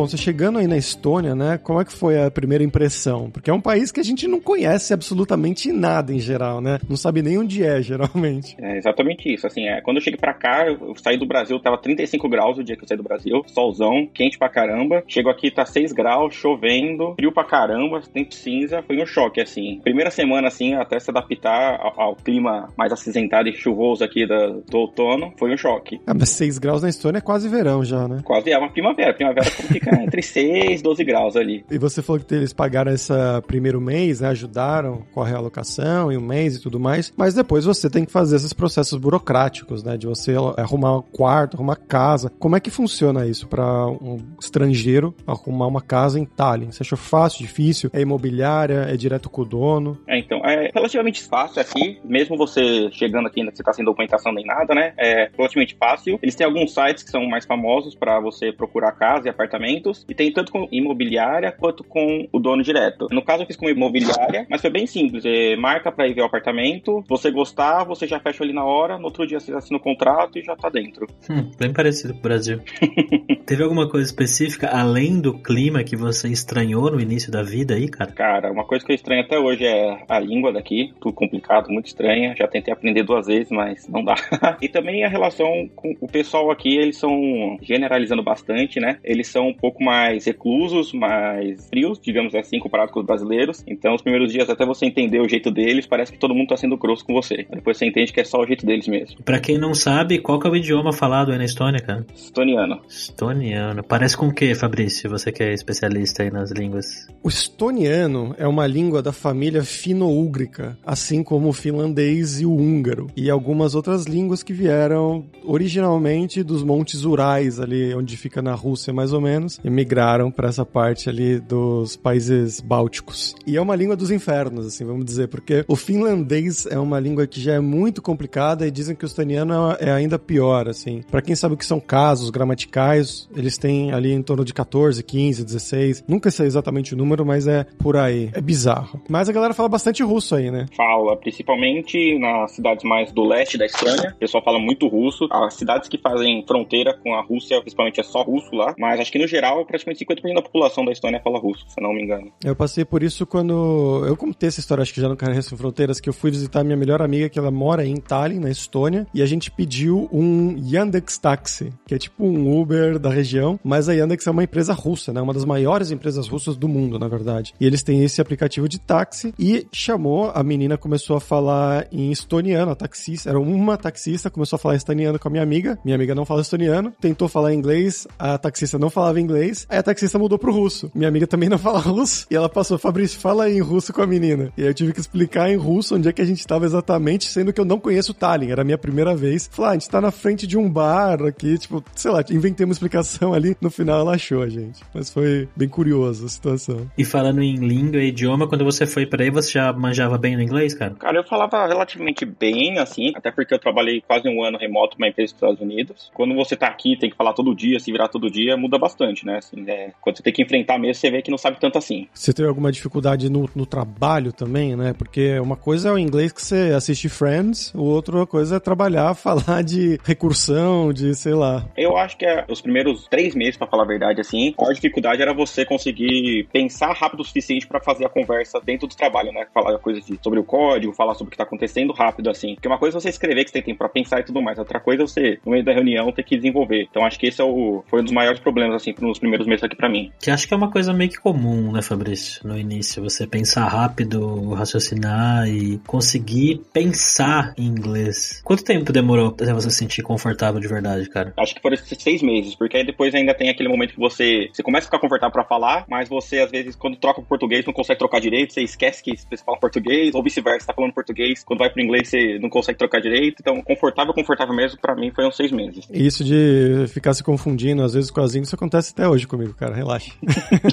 Bom, 0.00 0.08
você 0.08 0.16
chegando 0.16 0.58
aí 0.58 0.66
na 0.66 0.78
Estônia, 0.78 1.34
né? 1.34 1.58
Como 1.58 1.78
é 1.78 1.84
que 1.84 1.92
foi 1.92 2.22
a 2.22 2.30
primeira 2.30 2.64
impressão? 2.64 3.30
Porque 3.30 3.50
é 3.50 3.52
um 3.52 3.60
país 3.60 3.92
que 3.92 4.00
a 4.00 4.02
gente 4.02 4.26
não 4.26 4.40
conhece 4.40 4.94
absolutamente 4.94 5.70
nada 5.72 6.10
em 6.10 6.18
geral, 6.18 6.62
né? 6.62 6.78
Não 6.88 6.96
sabe 6.96 7.20
nem 7.20 7.36
onde 7.36 7.62
é, 7.62 7.82
geralmente. 7.82 8.56
É 8.58 8.78
exatamente 8.78 9.32
isso. 9.32 9.46
Assim, 9.46 9.68
é, 9.68 9.82
quando 9.82 9.98
eu 9.98 10.02
cheguei 10.02 10.18
pra 10.18 10.32
cá, 10.32 10.66
eu 10.66 10.94
saí 10.96 11.18
do 11.18 11.26
Brasil, 11.26 11.60
tava 11.60 11.76
35 11.76 12.28
graus 12.30 12.56
o 12.56 12.64
dia 12.64 12.76
que 12.76 12.84
eu 12.84 12.88
saí 12.88 12.96
do 12.96 13.02
Brasil, 13.02 13.42
solzão, 13.46 14.08
quente 14.12 14.38
pra 14.38 14.48
caramba. 14.48 15.02
Chego 15.06 15.28
aqui, 15.28 15.50
tá 15.50 15.66
6 15.66 15.92
graus, 15.92 16.34
chovendo, 16.34 17.14
frio 17.16 17.30
pra 17.30 17.44
caramba, 17.44 18.00
tempo 18.00 18.34
cinza. 18.34 18.82
Foi 18.86 18.96
um 19.02 19.06
choque, 19.06 19.40
assim. 19.40 19.80
Primeira 19.82 20.10
semana, 20.10 20.48
assim, 20.48 20.72
até 20.74 20.98
se 20.98 21.10
adaptar 21.10 21.78
ao, 21.78 22.00
ao 22.00 22.16
clima 22.16 22.68
mais 22.74 22.90
acinzentado 22.90 23.50
e 23.50 23.52
chuvoso 23.52 24.02
aqui 24.02 24.26
do, 24.26 24.62
do 24.62 24.78
outono, 24.78 25.34
foi 25.38 25.52
um 25.52 25.58
choque. 25.58 26.00
Ah, 26.06 26.14
mas 26.14 26.30
6 26.30 26.56
graus 26.56 26.80
na 26.80 26.88
Estônia 26.88 27.18
é 27.18 27.22
quase 27.22 27.50
verão 27.50 27.84
já, 27.84 28.08
né? 28.08 28.22
Quase 28.24 28.50
é 28.50 28.56
uma 28.56 28.70
primavera. 28.70 29.12
Primavera 29.12 29.50
como 29.50 29.68
fica 29.68 29.89
entre 30.02 30.22
6 30.22 30.80
e 30.80 30.82
12 30.82 31.04
graus 31.04 31.36
ali. 31.36 31.64
E 31.70 31.78
você 31.78 32.02
falou 32.02 32.20
que 32.20 32.34
eles 32.34 32.52
pagaram 32.52 32.92
esse 32.92 33.12
primeiro 33.46 33.80
mês, 33.80 34.20
né? 34.20 34.28
Ajudaram 34.28 35.02
com 35.12 35.22
a 35.22 35.26
realocação 35.26 36.12
e 36.12 36.16
o 36.16 36.20
mês 36.20 36.56
e 36.56 36.62
tudo 36.62 36.78
mais, 36.78 37.12
mas 37.16 37.34
depois 37.34 37.64
você 37.64 37.88
tem 37.88 38.04
que 38.04 38.12
fazer 38.12 38.36
esses 38.36 38.52
processos 38.52 38.98
burocráticos, 38.98 39.82
né? 39.82 39.96
De 39.96 40.06
você 40.06 40.34
arrumar 40.56 40.98
um 40.98 41.02
quarto, 41.02 41.56
arrumar 41.56 41.76
casa. 41.76 42.30
Como 42.38 42.56
é 42.56 42.60
que 42.60 42.70
funciona 42.70 43.26
isso 43.26 43.46
para 43.48 43.86
um 43.86 44.18
estrangeiro 44.40 45.14
arrumar 45.26 45.66
uma 45.66 45.80
casa 45.80 46.18
em 46.18 46.24
Tallinn? 46.24 46.70
Você 46.70 46.82
achou 46.82 46.98
fácil, 46.98 47.46
difícil? 47.46 47.90
É 47.92 48.00
imobiliária? 48.00 48.86
É 48.88 48.96
direto 48.96 49.30
com 49.30 49.42
o 49.42 49.44
dono? 49.44 49.98
É, 50.06 50.18
então, 50.18 50.38
é 50.44 50.70
relativamente 50.74 51.22
fácil 51.22 51.60
aqui, 51.60 51.98
mesmo 52.04 52.36
você 52.36 52.90
chegando 52.92 53.26
aqui, 53.26 53.44
você 53.44 53.62
tá 53.62 53.72
sem 53.72 53.84
documentação 53.84 54.32
nem 54.32 54.44
nada, 54.44 54.74
né? 54.74 54.92
É 54.98 55.30
relativamente 55.36 55.76
fácil. 55.78 56.18
Eles 56.22 56.34
têm 56.34 56.46
alguns 56.46 56.74
sites 56.74 57.02
que 57.02 57.10
são 57.10 57.26
mais 57.26 57.44
famosos 57.44 57.94
para 57.94 58.20
você 58.20 58.52
procurar 58.52 58.92
casa 58.92 59.26
e 59.26 59.30
apartamento 59.30 59.69
apartamentos 59.70 60.04
e 60.08 60.14
tem 60.14 60.32
tanto 60.32 60.50
com 60.50 60.68
imobiliária 60.72 61.52
quanto 61.52 61.84
com 61.84 62.28
o 62.32 62.38
dono 62.38 62.62
direto. 62.62 63.06
No 63.10 63.22
caso, 63.22 63.42
eu 63.42 63.46
fiz 63.46 63.56
com 63.56 63.68
imobiliária, 63.68 64.46
mas 64.48 64.60
foi 64.60 64.70
bem 64.70 64.86
simples. 64.86 65.24
É, 65.24 65.56
marca 65.56 65.92
para 65.92 66.08
ir 66.08 66.14
ver 66.14 66.22
o 66.22 66.24
apartamento, 66.24 67.04
você 67.08 67.30
gostar, 67.30 67.84
você 67.84 68.06
já 68.06 68.18
fecha 68.18 68.42
ali 68.42 68.52
na 68.52 68.64
hora, 68.64 68.98
no 68.98 69.04
outro 69.04 69.26
dia 69.26 69.38
você 69.38 69.52
assina 69.52 69.78
o 69.78 69.82
contrato 69.82 70.38
e 70.38 70.42
já 70.42 70.56
tá 70.56 70.68
dentro. 70.68 71.06
Hum, 71.30 71.50
bem 71.58 71.72
parecido 71.72 72.14
com 72.14 72.18
o 72.20 72.22
Brasil. 72.22 72.60
Teve 73.46 73.62
alguma 73.62 73.88
coisa 73.88 74.06
específica 74.06 74.68
além 74.68 75.20
do 75.20 75.38
clima 75.38 75.82
que 75.84 75.96
você 75.96 76.28
estranhou 76.28 76.90
no 76.90 77.00
início 77.00 77.30
da 77.30 77.42
vida 77.42 77.74
aí, 77.74 77.88
cara? 77.88 78.12
Cara, 78.12 78.52
uma 78.52 78.64
coisa 78.64 78.84
que 78.84 78.92
eu 78.92 78.94
estranho 78.94 79.22
até 79.22 79.38
hoje 79.38 79.64
é 79.66 80.04
a 80.08 80.18
língua 80.18 80.52
daqui, 80.52 80.92
tudo 81.00 81.14
complicado, 81.14 81.70
muito 81.70 81.86
estranha. 81.86 82.34
Já 82.36 82.46
tentei 82.46 82.72
aprender 82.72 83.02
duas 83.02 83.26
vezes, 83.26 83.50
mas 83.50 83.88
não 83.88 84.04
dá. 84.04 84.14
e 84.60 84.68
também 84.68 85.04
a 85.04 85.08
relação 85.08 85.68
com 85.74 85.94
o 86.00 86.06
pessoal 86.06 86.50
aqui, 86.50 86.76
eles 86.76 86.96
são 86.96 87.58
generalizando 87.60 88.22
bastante, 88.22 88.80
né? 88.80 88.98
Eles 89.02 89.28
são 89.28 89.52
pouco 89.60 89.80
pouco 89.80 89.84
mais 89.84 90.26
reclusos, 90.26 90.92
mais 90.92 91.68
frios, 91.68 91.98
digamos 91.98 92.34
assim, 92.34 92.58
comparado 92.58 92.92
com 92.92 93.00
os 93.00 93.06
brasileiros. 93.06 93.64
Então, 93.66 93.94
os 93.94 94.02
primeiros 94.02 94.30
dias, 94.30 94.48
até 94.48 94.66
você 94.66 94.86
entender 94.86 95.20
o 95.20 95.28
jeito 95.28 95.50
deles, 95.50 95.86
parece 95.86 96.12
que 96.12 96.18
todo 96.18 96.34
mundo 96.34 96.48
tá 96.48 96.56
sendo 96.56 96.76
grosso 96.76 97.04
com 97.04 97.14
você. 97.14 97.46
Depois 97.50 97.78
você 97.78 97.86
entende 97.86 98.12
que 98.12 98.20
é 98.20 98.24
só 98.24 98.40
o 98.40 98.46
jeito 98.46 98.66
deles 98.66 98.86
mesmo. 98.86 99.22
Pra 99.24 99.40
quem 99.40 99.58
não 99.58 99.74
sabe, 99.74 100.18
qual 100.18 100.38
que 100.38 100.46
é 100.46 100.50
o 100.50 100.56
idioma 100.56 100.92
falado 100.92 101.32
aí 101.32 101.38
na 101.38 101.44
Estônia, 101.44 101.80
cara? 101.80 102.06
Estoniano. 102.14 102.80
Estoniano. 102.88 103.82
Parece 103.82 104.16
com 104.16 104.28
o 104.28 104.34
que, 104.34 104.54
Fabrício? 104.54 105.08
Você 105.10 105.32
que 105.32 105.42
é 105.42 105.54
especialista 105.54 106.22
aí 106.22 106.30
nas 106.30 106.50
línguas. 106.50 107.06
O 107.22 107.28
estoniano 107.28 108.34
é 108.38 108.46
uma 108.46 108.66
língua 108.66 109.02
da 109.02 109.12
família 109.12 109.62
fino-úgrica, 109.62 110.76
assim 110.84 111.22
como 111.22 111.48
o 111.48 111.52
finlandês 111.52 112.40
e 112.40 112.46
o 112.46 112.54
húngaro. 112.54 113.06
E 113.16 113.30
algumas 113.30 113.74
outras 113.74 114.04
línguas 114.04 114.42
que 114.42 114.52
vieram 114.52 115.24
originalmente 115.44 116.42
dos 116.42 116.62
montes 116.62 117.04
Urais, 117.04 117.60
ali 117.60 117.94
onde 117.94 118.16
fica 118.16 118.42
na 118.42 118.54
Rússia, 118.54 118.92
mais 118.92 119.12
ou 119.12 119.20
menos, 119.20 119.49
emigraram 119.64 120.30
para 120.30 120.48
essa 120.48 120.64
parte 120.64 121.08
ali 121.08 121.40
dos 121.40 121.96
países 121.96 122.60
bálticos. 122.60 123.34
E 123.46 123.56
é 123.56 123.60
uma 123.60 123.74
língua 123.74 123.96
dos 123.96 124.10
infernos, 124.10 124.66
assim, 124.66 124.84
vamos 124.84 125.04
dizer, 125.04 125.28
porque 125.28 125.64
o 125.66 125.76
finlandês 125.76 126.66
é 126.66 126.78
uma 126.78 127.00
língua 127.00 127.26
que 127.26 127.40
já 127.40 127.54
é 127.54 127.60
muito 127.60 128.02
complicada 128.02 128.66
e 128.66 128.70
dizem 128.70 128.94
que 128.94 129.04
o 129.04 129.06
estoniano 129.06 129.76
é 129.78 129.90
ainda 129.90 130.18
pior, 130.18 130.68
assim. 130.68 131.02
Para 131.10 131.22
quem 131.22 131.34
sabe 131.34 131.54
o 131.54 131.56
que 131.56 131.66
são 131.66 131.80
casos 131.80 132.30
gramaticais, 132.30 133.28
eles 133.34 133.58
têm 133.58 133.92
ali 133.92 134.12
em 134.12 134.22
torno 134.22 134.44
de 134.44 134.52
14, 134.52 135.02
15, 135.02 135.44
16. 135.44 136.04
Nunca 136.06 136.30
sei 136.30 136.46
exatamente 136.46 136.94
o 136.94 136.96
número, 136.96 137.24
mas 137.24 137.46
é 137.46 137.64
por 137.78 137.96
aí. 137.96 138.30
É 138.32 138.40
bizarro. 138.40 139.00
Mas 139.08 139.28
a 139.28 139.32
galera 139.32 139.54
fala 139.54 139.68
bastante 139.68 140.02
russo 140.02 140.34
aí, 140.34 140.50
né? 140.50 140.66
Fala, 140.76 141.16
principalmente 141.16 142.18
nas 142.18 142.52
cidades 142.52 142.84
mais 142.84 143.12
do 143.12 143.24
leste 143.24 143.58
da 143.58 143.66
Estônia. 143.66 144.12
O 144.16 144.18
pessoal 144.18 144.42
fala 144.44 144.58
muito 144.58 144.86
russo. 144.88 145.28
As 145.30 145.54
cidades 145.54 145.88
que 145.88 145.98
fazem 145.98 146.44
fronteira 146.46 146.96
com 147.02 147.14
a 147.14 147.22
Rússia, 147.22 147.60
principalmente 147.60 148.00
é 148.00 148.02
só 148.02 148.22
russo 148.22 148.54
lá. 148.54 148.74
Mas 148.78 149.00
acho 149.00 149.12
que 149.12 149.18
no 149.18 149.26
geral 149.26 149.39
geral, 149.40 149.64
praticamente 149.64 150.04
50% 150.04 150.34
da 150.34 150.42
população 150.42 150.84
da 150.84 150.92
Estônia 150.92 151.20
fala 151.24 151.38
russo, 151.38 151.64
se 151.68 151.80
não 151.80 151.94
me 151.94 152.02
engano. 152.02 152.30
Eu 152.44 152.54
passei 152.54 152.84
por 152.84 153.02
isso 153.02 153.26
quando. 153.26 154.04
Eu 154.06 154.16
contei 154.16 154.48
essa 154.48 154.60
história, 154.60 154.82
acho 154.82 154.92
que 154.92 155.00
já 155.00 155.08
no 155.08 155.16
Carreira 155.16 155.42
Sem 155.42 155.56
Fronteiras, 155.56 155.98
que 155.98 156.08
eu 156.08 156.12
fui 156.12 156.30
visitar 156.30 156.62
minha 156.62 156.76
melhor 156.76 157.00
amiga, 157.00 157.28
que 157.28 157.38
ela 157.38 157.50
mora 157.50 157.84
em 157.84 157.96
Tallinn, 157.96 158.40
na 158.40 158.50
Estônia, 158.50 159.06
e 159.14 159.22
a 159.22 159.26
gente 159.26 159.50
pediu 159.50 160.08
um 160.12 160.56
Yandex 160.58 161.18
Taxi, 161.18 161.72
que 161.86 161.94
é 161.94 161.98
tipo 161.98 162.24
um 162.24 162.60
Uber 162.60 162.98
da 162.98 163.10
região, 163.10 163.58
mas 163.64 163.88
a 163.88 163.94
Yandex 163.94 164.26
é 164.26 164.30
uma 164.30 164.44
empresa 164.44 164.74
russa, 164.74 165.12
né? 165.12 165.20
Uma 165.20 165.32
das 165.32 165.44
maiores 165.44 165.90
empresas 165.90 166.28
russas 166.28 166.56
do 166.56 166.68
mundo, 166.68 166.98
na 166.98 167.08
verdade. 167.08 167.54
E 167.58 167.66
eles 167.66 167.82
têm 167.82 168.04
esse 168.04 168.20
aplicativo 168.20 168.68
de 168.68 168.78
táxi 168.78 169.32
e 169.38 169.66
chamou, 169.72 170.30
a 170.34 170.42
menina 170.42 170.76
começou 170.76 171.16
a 171.16 171.20
falar 171.20 171.86
em 171.90 172.10
estoniano, 172.10 172.70
a 172.70 172.74
taxista, 172.74 173.30
era 173.30 173.40
uma 173.40 173.76
taxista, 173.76 174.30
começou 174.30 174.56
a 174.56 174.60
falar 174.60 174.76
estoniano 174.76 175.18
com 175.18 175.28
a 175.28 175.30
minha 175.30 175.42
amiga, 175.42 175.78
minha 175.84 175.96
amiga 175.96 176.14
não 176.14 176.26
fala 176.26 176.42
estoniano, 176.42 176.92
tentou 177.00 177.28
falar 177.28 177.54
inglês, 177.54 178.06
a 178.18 178.36
taxista 178.36 178.78
não 178.78 178.90
falava 178.90 179.20
inglês 179.20 179.29
inglês, 179.30 179.66
aí 179.68 179.78
a 179.78 179.82
taxista 179.82 180.18
mudou 180.18 180.38
pro 180.38 180.52
russo. 180.52 180.90
Minha 180.94 181.08
amiga 181.08 181.26
também 181.26 181.48
não 181.48 181.58
fala 181.58 181.78
russo, 181.78 182.26
e 182.30 182.36
ela 182.36 182.48
passou, 182.48 182.78
Fabrício, 182.78 183.18
fala 183.18 183.44
aí 183.44 183.56
em 183.56 183.60
russo 183.60 183.92
com 183.92 184.02
a 184.02 184.06
menina. 184.06 184.52
E 184.56 184.62
aí 184.62 184.68
eu 184.68 184.74
tive 184.74 184.92
que 184.92 185.00
explicar 185.00 185.50
em 185.50 185.56
russo 185.56 185.94
onde 185.94 186.08
é 186.08 186.12
que 186.12 186.22
a 186.22 186.24
gente 186.24 186.46
tava 186.46 186.64
exatamente, 186.64 187.26
sendo 187.26 187.52
que 187.52 187.60
eu 187.60 187.64
não 187.64 187.78
conheço 187.78 188.12
Tallinn, 188.12 188.50
era 188.50 188.62
a 188.62 188.64
minha 188.64 188.78
primeira 188.78 189.14
vez. 189.14 189.48
Falar, 189.52 189.68
ah, 189.68 189.70
a 189.70 189.74
gente 189.74 189.88
tá 189.88 190.00
na 190.00 190.10
frente 190.10 190.46
de 190.46 190.58
um 190.58 190.68
bar 190.68 191.22
aqui, 191.22 191.58
tipo, 191.58 191.82
sei 191.94 192.10
lá, 192.10 192.24
inventei 192.30 192.64
uma 192.64 192.72
explicação 192.72 193.32
ali, 193.32 193.56
no 193.60 193.70
final 193.70 194.00
ela 194.00 194.14
achou 194.14 194.42
a 194.42 194.48
gente. 194.48 194.80
Mas 194.92 195.10
foi 195.10 195.48
bem 195.54 195.68
curioso 195.68 196.26
a 196.26 196.28
situação. 196.28 196.90
E 196.96 197.04
falando 197.04 197.42
em 197.42 197.56
língua 197.56 198.00
e 198.00 198.08
idioma, 198.08 198.48
quando 198.48 198.64
você 198.64 198.86
foi 198.86 199.06
pra 199.06 199.22
aí, 199.22 199.30
você 199.30 199.52
já 199.52 199.72
manjava 199.72 200.18
bem 200.18 200.36
no 200.36 200.42
inglês, 200.42 200.74
cara? 200.74 200.94
Cara, 200.94 201.18
eu 201.18 201.24
falava 201.24 201.66
relativamente 201.66 202.24
bem, 202.24 202.78
assim, 202.78 203.12
até 203.14 203.30
porque 203.30 203.54
eu 203.54 203.58
trabalhei 203.58 204.00
quase 204.00 204.28
um 204.28 204.42
ano 204.42 204.58
remoto 204.58 204.96
numa 204.98 205.08
empresa 205.08 205.32
dos 205.32 205.42
Estados 205.42 205.60
Unidos. 205.60 206.10
Quando 206.14 206.34
você 206.34 206.56
tá 206.56 206.66
aqui, 206.66 206.96
tem 206.96 207.10
que 207.10 207.16
falar 207.16 207.32
todo 207.32 207.54
dia, 207.54 207.78
se 207.78 207.92
virar 207.92 208.08
todo 208.08 208.30
dia, 208.30 208.56
muda 208.56 208.78
bastante, 208.78 209.19
né? 209.24 209.30
né? 209.30 209.38
Assim, 209.38 209.64
é, 209.68 209.92
quando 210.00 210.16
você 210.16 210.22
tem 210.22 210.32
que 210.32 210.42
enfrentar 210.42 210.78
mesmo, 210.78 210.94
você 210.94 211.10
vê 211.10 211.22
que 211.22 211.30
não 211.30 211.38
sabe 211.38 211.58
tanto 211.60 211.78
assim. 211.78 212.08
Você 212.12 212.32
teve 212.32 212.48
alguma 212.48 212.72
dificuldade 212.72 213.30
no, 213.30 213.48
no 213.54 213.64
trabalho 213.64 214.32
também, 214.32 214.76
né? 214.76 214.92
Porque 214.92 215.38
uma 215.38 215.56
coisa 215.56 215.88
é 215.88 215.92
o 215.92 215.98
inglês 215.98 216.32
que 216.32 216.42
você 216.42 216.72
assiste 216.74 217.08
Friends, 217.08 217.72
o 217.74 217.82
outra 217.82 218.26
coisa 218.26 218.56
é 218.56 218.60
trabalhar, 218.60 219.14
falar 219.14 219.62
de 219.62 219.98
recursão, 220.04 220.92
de 220.92 221.14
sei 221.14 221.34
lá. 221.34 221.66
Eu 221.76 221.96
acho 221.96 222.16
que 222.16 222.26
é, 222.26 222.44
os 222.48 222.60
primeiros 222.60 223.06
três 223.08 223.34
meses, 223.34 223.56
para 223.56 223.66
falar 223.66 223.84
a 223.84 223.86
verdade, 223.86 224.20
assim, 224.20 224.54
a 224.58 224.72
dificuldade 224.72 225.22
era 225.22 225.32
você 225.32 225.64
conseguir 225.64 226.48
pensar 226.52 226.92
rápido 226.92 227.20
o 227.20 227.24
suficiente 227.24 227.66
para 227.66 227.80
fazer 227.80 228.04
a 228.04 228.08
conversa 228.08 228.60
dentro 228.60 228.86
do 228.86 228.96
trabalho, 228.96 229.32
né? 229.32 229.46
Falar 229.54 229.78
coisas 229.78 230.04
sobre 230.22 230.40
o 230.40 230.44
código, 230.44 230.92
falar 230.92 231.14
sobre 231.14 231.28
o 231.28 231.30
que 231.30 231.36
tá 231.36 231.44
acontecendo 231.44 231.92
rápido, 231.92 232.30
assim. 232.30 232.54
Porque 232.54 232.68
uma 232.68 232.78
coisa 232.78 232.98
é 232.98 233.00
você 233.00 233.08
escrever 233.08 233.44
que 233.44 233.50
você 233.50 233.54
tem 233.54 233.62
tempo 233.62 233.78
pra 233.78 233.88
pensar 233.88 234.20
e 234.20 234.24
tudo 234.24 234.42
mais, 234.42 234.58
outra 234.58 234.80
coisa 234.80 235.02
é 235.02 235.06
você, 235.06 235.38
no 235.44 235.52
meio 235.52 235.64
da 235.64 235.72
reunião, 235.72 236.12
ter 236.12 236.22
que 236.22 236.36
desenvolver. 236.36 236.86
Então 236.90 237.04
acho 237.04 237.18
que 237.18 237.26
esse 237.26 237.40
é 237.40 237.44
o, 237.44 237.84
foi 237.88 238.00
um 238.00 238.04
dos 238.04 238.12
maiores 238.12 238.40
problemas, 238.40 238.76
assim, 238.76 238.92
pro 238.92 239.06
nos 239.10 239.18
primeiros 239.18 239.46
meses 239.46 239.62
aqui 239.62 239.76
para 239.76 239.88
mim. 239.88 240.10
Que 240.20 240.30
acho 240.30 240.46
que 240.46 240.54
é 240.54 240.56
uma 240.56 240.70
coisa 240.70 240.92
meio 240.92 241.10
que 241.10 241.18
comum, 241.18 241.72
né, 241.72 241.82
Fabrício? 241.82 242.46
No 242.46 242.58
início, 242.58 243.02
você 243.02 243.26
pensar 243.26 243.66
rápido, 243.66 244.50
raciocinar 244.54 245.48
e 245.48 245.78
conseguir 245.86 246.62
pensar 246.72 247.54
em 247.56 247.66
inglês. 247.66 248.40
Quanto 248.44 248.64
tempo 248.64 248.92
demorou 248.92 249.28
até 249.28 249.52
você 249.52 249.70
se 249.70 249.76
sentir 249.76 250.02
confortável 250.02 250.60
de 250.60 250.68
verdade, 250.68 251.08
cara? 251.08 251.32
Acho 251.38 251.54
que 251.54 251.60
foram 251.60 251.74
esses 251.74 252.02
seis 252.02 252.22
meses, 252.22 252.54
porque 252.54 252.76
aí 252.76 252.84
depois 252.84 253.14
ainda 253.14 253.34
tem 253.34 253.48
aquele 253.48 253.68
momento 253.68 253.94
que 253.94 254.00
você, 254.00 254.48
você 254.52 254.62
começa 254.62 254.86
a 254.86 254.88
ficar 254.88 254.98
confortável 254.98 255.32
para 255.32 255.44
falar, 255.44 255.84
mas 255.88 256.08
você 256.08 256.40
às 256.40 256.50
vezes 256.50 256.76
quando 256.76 256.96
troca 256.96 257.20
pro 257.20 257.28
português 257.28 257.64
não 257.64 257.72
consegue 257.72 257.98
trocar 257.98 258.20
direito, 258.20 258.52
você 258.52 258.62
esquece 258.62 259.02
que 259.02 259.16
você 259.16 259.44
fala 259.44 259.58
português, 259.58 260.14
ou 260.14 260.22
vice-versa, 260.22 260.66
tá 260.66 260.74
falando 260.74 260.92
português, 260.92 261.42
quando 261.44 261.60
vai 261.60 261.70
pro 261.70 261.82
inglês 261.82 262.08
você 262.08 262.38
não 262.38 262.48
consegue 262.48 262.78
trocar 262.78 263.00
direito. 263.00 263.36
Então, 263.40 263.60
confortável, 263.62 264.14
confortável 264.14 264.54
mesmo, 264.54 264.78
para 264.80 264.94
mim 264.94 265.10
foi 265.14 265.26
uns 265.26 265.36
seis 265.36 265.50
meses. 265.50 265.86
Isso 265.90 266.24
de 266.24 266.86
ficar 266.88 267.14
se 267.14 267.22
confundindo 267.22 267.82
às 267.82 267.94
vezes 267.94 268.10
com 268.10 268.20
as 268.20 268.32
línguas, 268.32 268.48
isso 268.48 268.56
acontece 268.56 268.94
até 269.00 269.08
hoje 269.08 269.26
comigo, 269.26 269.54
cara, 269.54 269.74
relaxa. 269.74 270.12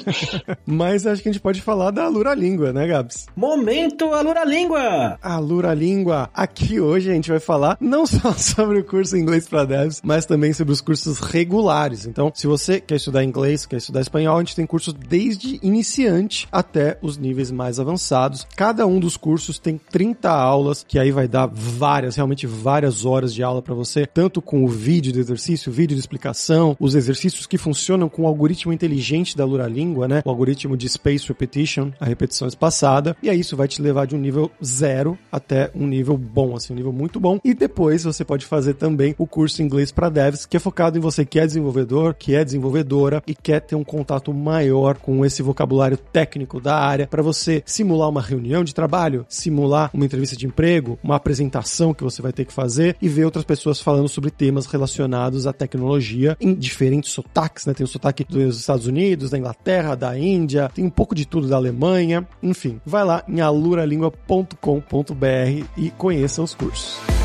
mas 0.67 1.07
acho 1.07 1.23
que 1.23 1.29
a 1.29 1.31
gente 1.31 1.41
pode 1.41 1.61
falar 1.61 1.91
da 1.91 2.09
Lura 2.09 2.33
Língua, 2.33 2.73
né, 2.73 2.85
Gabs? 2.85 3.25
Momento 3.33 4.13
Alura 4.13 4.43
Língua! 4.43 5.17
Alura 5.21 5.73
Língua! 5.73 6.29
Aqui 6.33 6.77
hoje 6.77 7.09
a 7.09 7.13
gente 7.13 7.29
vai 7.29 7.39
falar 7.39 7.77
não 7.79 8.05
só 8.05 8.33
sobre 8.35 8.79
o 8.79 8.83
curso 8.83 9.15
inglês 9.15 9.47
para 9.47 9.63
devs, 9.63 10.01
mas 10.03 10.25
também 10.25 10.51
sobre 10.51 10.73
os 10.73 10.81
cursos 10.81 11.19
regulares. 11.19 12.05
Então, 12.05 12.29
se 12.35 12.47
você 12.47 12.81
quer 12.81 12.95
estudar 12.95 13.23
inglês, 13.23 13.65
quer 13.65 13.77
estudar 13.77 14.01
espanhol, 14.01 14.35
a 14.35 14.39
gente 14.39 14.57
tem 14.57 14.65
cursos 14.65 14.93
desde 14.93 15.57
iniciante 15.63 16.49
até 16.51 16.97
os 17.01 17.17
níveis 17.17 17.49
mais 17.49 17.79
avançados. 17.79 18.45
Cada 18.57 18.85
um 18.85 18.99
dos 18.99 19.15
cursos 19.15 19.57
tem 19.57 19.77
30 19.77 20.29
aulas, 20.29 20.83
que 20.85 20.99
aí 20.99 21.11
vai 21.11 21.29
dar 21.29 21.45
várias, 21.45 22.17
realmente 22.17 22.45
várias 22.45 23.05
horas 23.05 23.33
de 23.33 23.41
aula 23.41 23.61
para 23.61 23.73
você, 23.73 24.05
tanto 24.05 24.41
com 24.41 24.65
o 24.65 24.67
vídeo 24.67 25.13
de 25.13 25.19
exercício, 25.21 25.71
o 25.71 25.73
vídeo 25.73 25.95
de 25.95 26.01
explicação, 26.01 26.75
os 26.77 26.93
exercícios 26.93 27.47
que 27.47 27.57
funcionam 27.57 28.06
com 28.09 28.23
o 28.23 28.27
algoritmo 28.27 28.73
inteligente 28.73 29.35
da 29.35 29.45
Lura 29.45 29.67
Língua, 29.67 30.07
né? 30.07 30.21
O 30.25 30.29
algoritmo 30.29 30.75
de 30.77 30.87
Space 30.89 31.27
Repetition, 31.27 31.91
a 31.99 32.05
repetição 32.05 32.47
espaçada. 32.47 33.15
E 33.21 33.29
aí 33.29 33.39
isso 33.39 33.55
vai 33.55 33.67
te 33.67 33.81
levar 33.81 34.05
de 34.05 34.15
um 34.15 34.19
nível 34.19 34.51
zero 34.63 35.17
até 35.31 35.71
um 35.75 35.87
nível 35.87 36.17
bom, 36.17 36.55
assim, 36.55 36.73
um 36.73 36.75
nível 36.75 36.93
muito 36.93 37.19
bom. 37.19 37.39
E 37.43 37.53
depois 37.53 38.03
você 38.03 38.23
pode 38.23 38.45
fazer 38.45 38.73
também 38.73 39.15
o 39.17 39.27
curso 39.27 39.61
inglês 39.61 39.91
para 39.91 40.09
devs, 40.09 40.45
que 40.45 40.57
é 40.57 40.59
focado 40.59 40.97
em 40.97 41.01
você 41.01 41.25
que 41.25 41.39
é 41.39 41.45
desenvolvedor, 41.45 42.13
que 42.13 42.35
é 42.35 42.43
desenvolvedora 42.43 43.23
e 43.27 43.35
quer 43.35 43.61
ter 43.61 43.75
um 43.75 43.83
contato 43.83 44.33
maior 44.33 44.97
com 44.97 45.25
esse 45.25 45.41
vocabulário 45.41 45.97
técnico 45.97 46.59
da 46.59 46.75
área 46.75 47.07
para 47.07 47.23
você 47.23 47.63
simular 47.65 48.09
uma 48.09 48.21
reunião 48.21 48.63
de 48.63 48.73
trabalho, 48.73 49.25
simular 49.29 49.89
uma 49.93 50.05
entrevista 50.05 50.35
de 50.35 50.45
emprego, 50.45 50.97
uma 51.03 51.15
apresentação 51.15 51.93
que 51.93 52.03
você 52.03 52.21
vai 52.21 52.31
ter 52.31 52.45
que 52.45 52.53
fazer 52.53 52.95
e 53.01 53.09
ver 53.09 53.25
outras 53.25 53.45
pessoas 53.45 53.79
falando 53.79 54.07
sobre 54.07 54.31
temas 54.31 54.65
relacionados 54.65 55.47
à 55.47 55.53
tecnologia 55.53 56.37
em 56.39 56.53
diferentes 56.53 57.11
sotaques, 57.11 57.65
né? 57.65 57.73
Tem 57.73 57.83
o 57.83 57.87
sotaque 57.97 58.23
dos 58.23 58.59
Estados 58.59 58.85
Unidos, 58.85 59.31
da 59.31 59.37
Inglaterra, 59.37 59.95
da 59.95 60.17
Índia, 60.17 60.71
tem 60.73 60.85
um 60.85 60.89
pouco 60.89 61.13
de 61.13 61.25
tudo 61.25 61.47
da 61.47 61.55
Alemanha, 61.55 62.27
enfim. 62.41 62.79
Vai 62.85 63.03
lá 63.03 63.23
em 63.27 63.41
aluralingua.com.br 63.41 65.65
e 65.75 65.89
conheça 65.91 66.41
os 66.41 66.55
cursos. 66.55 67.16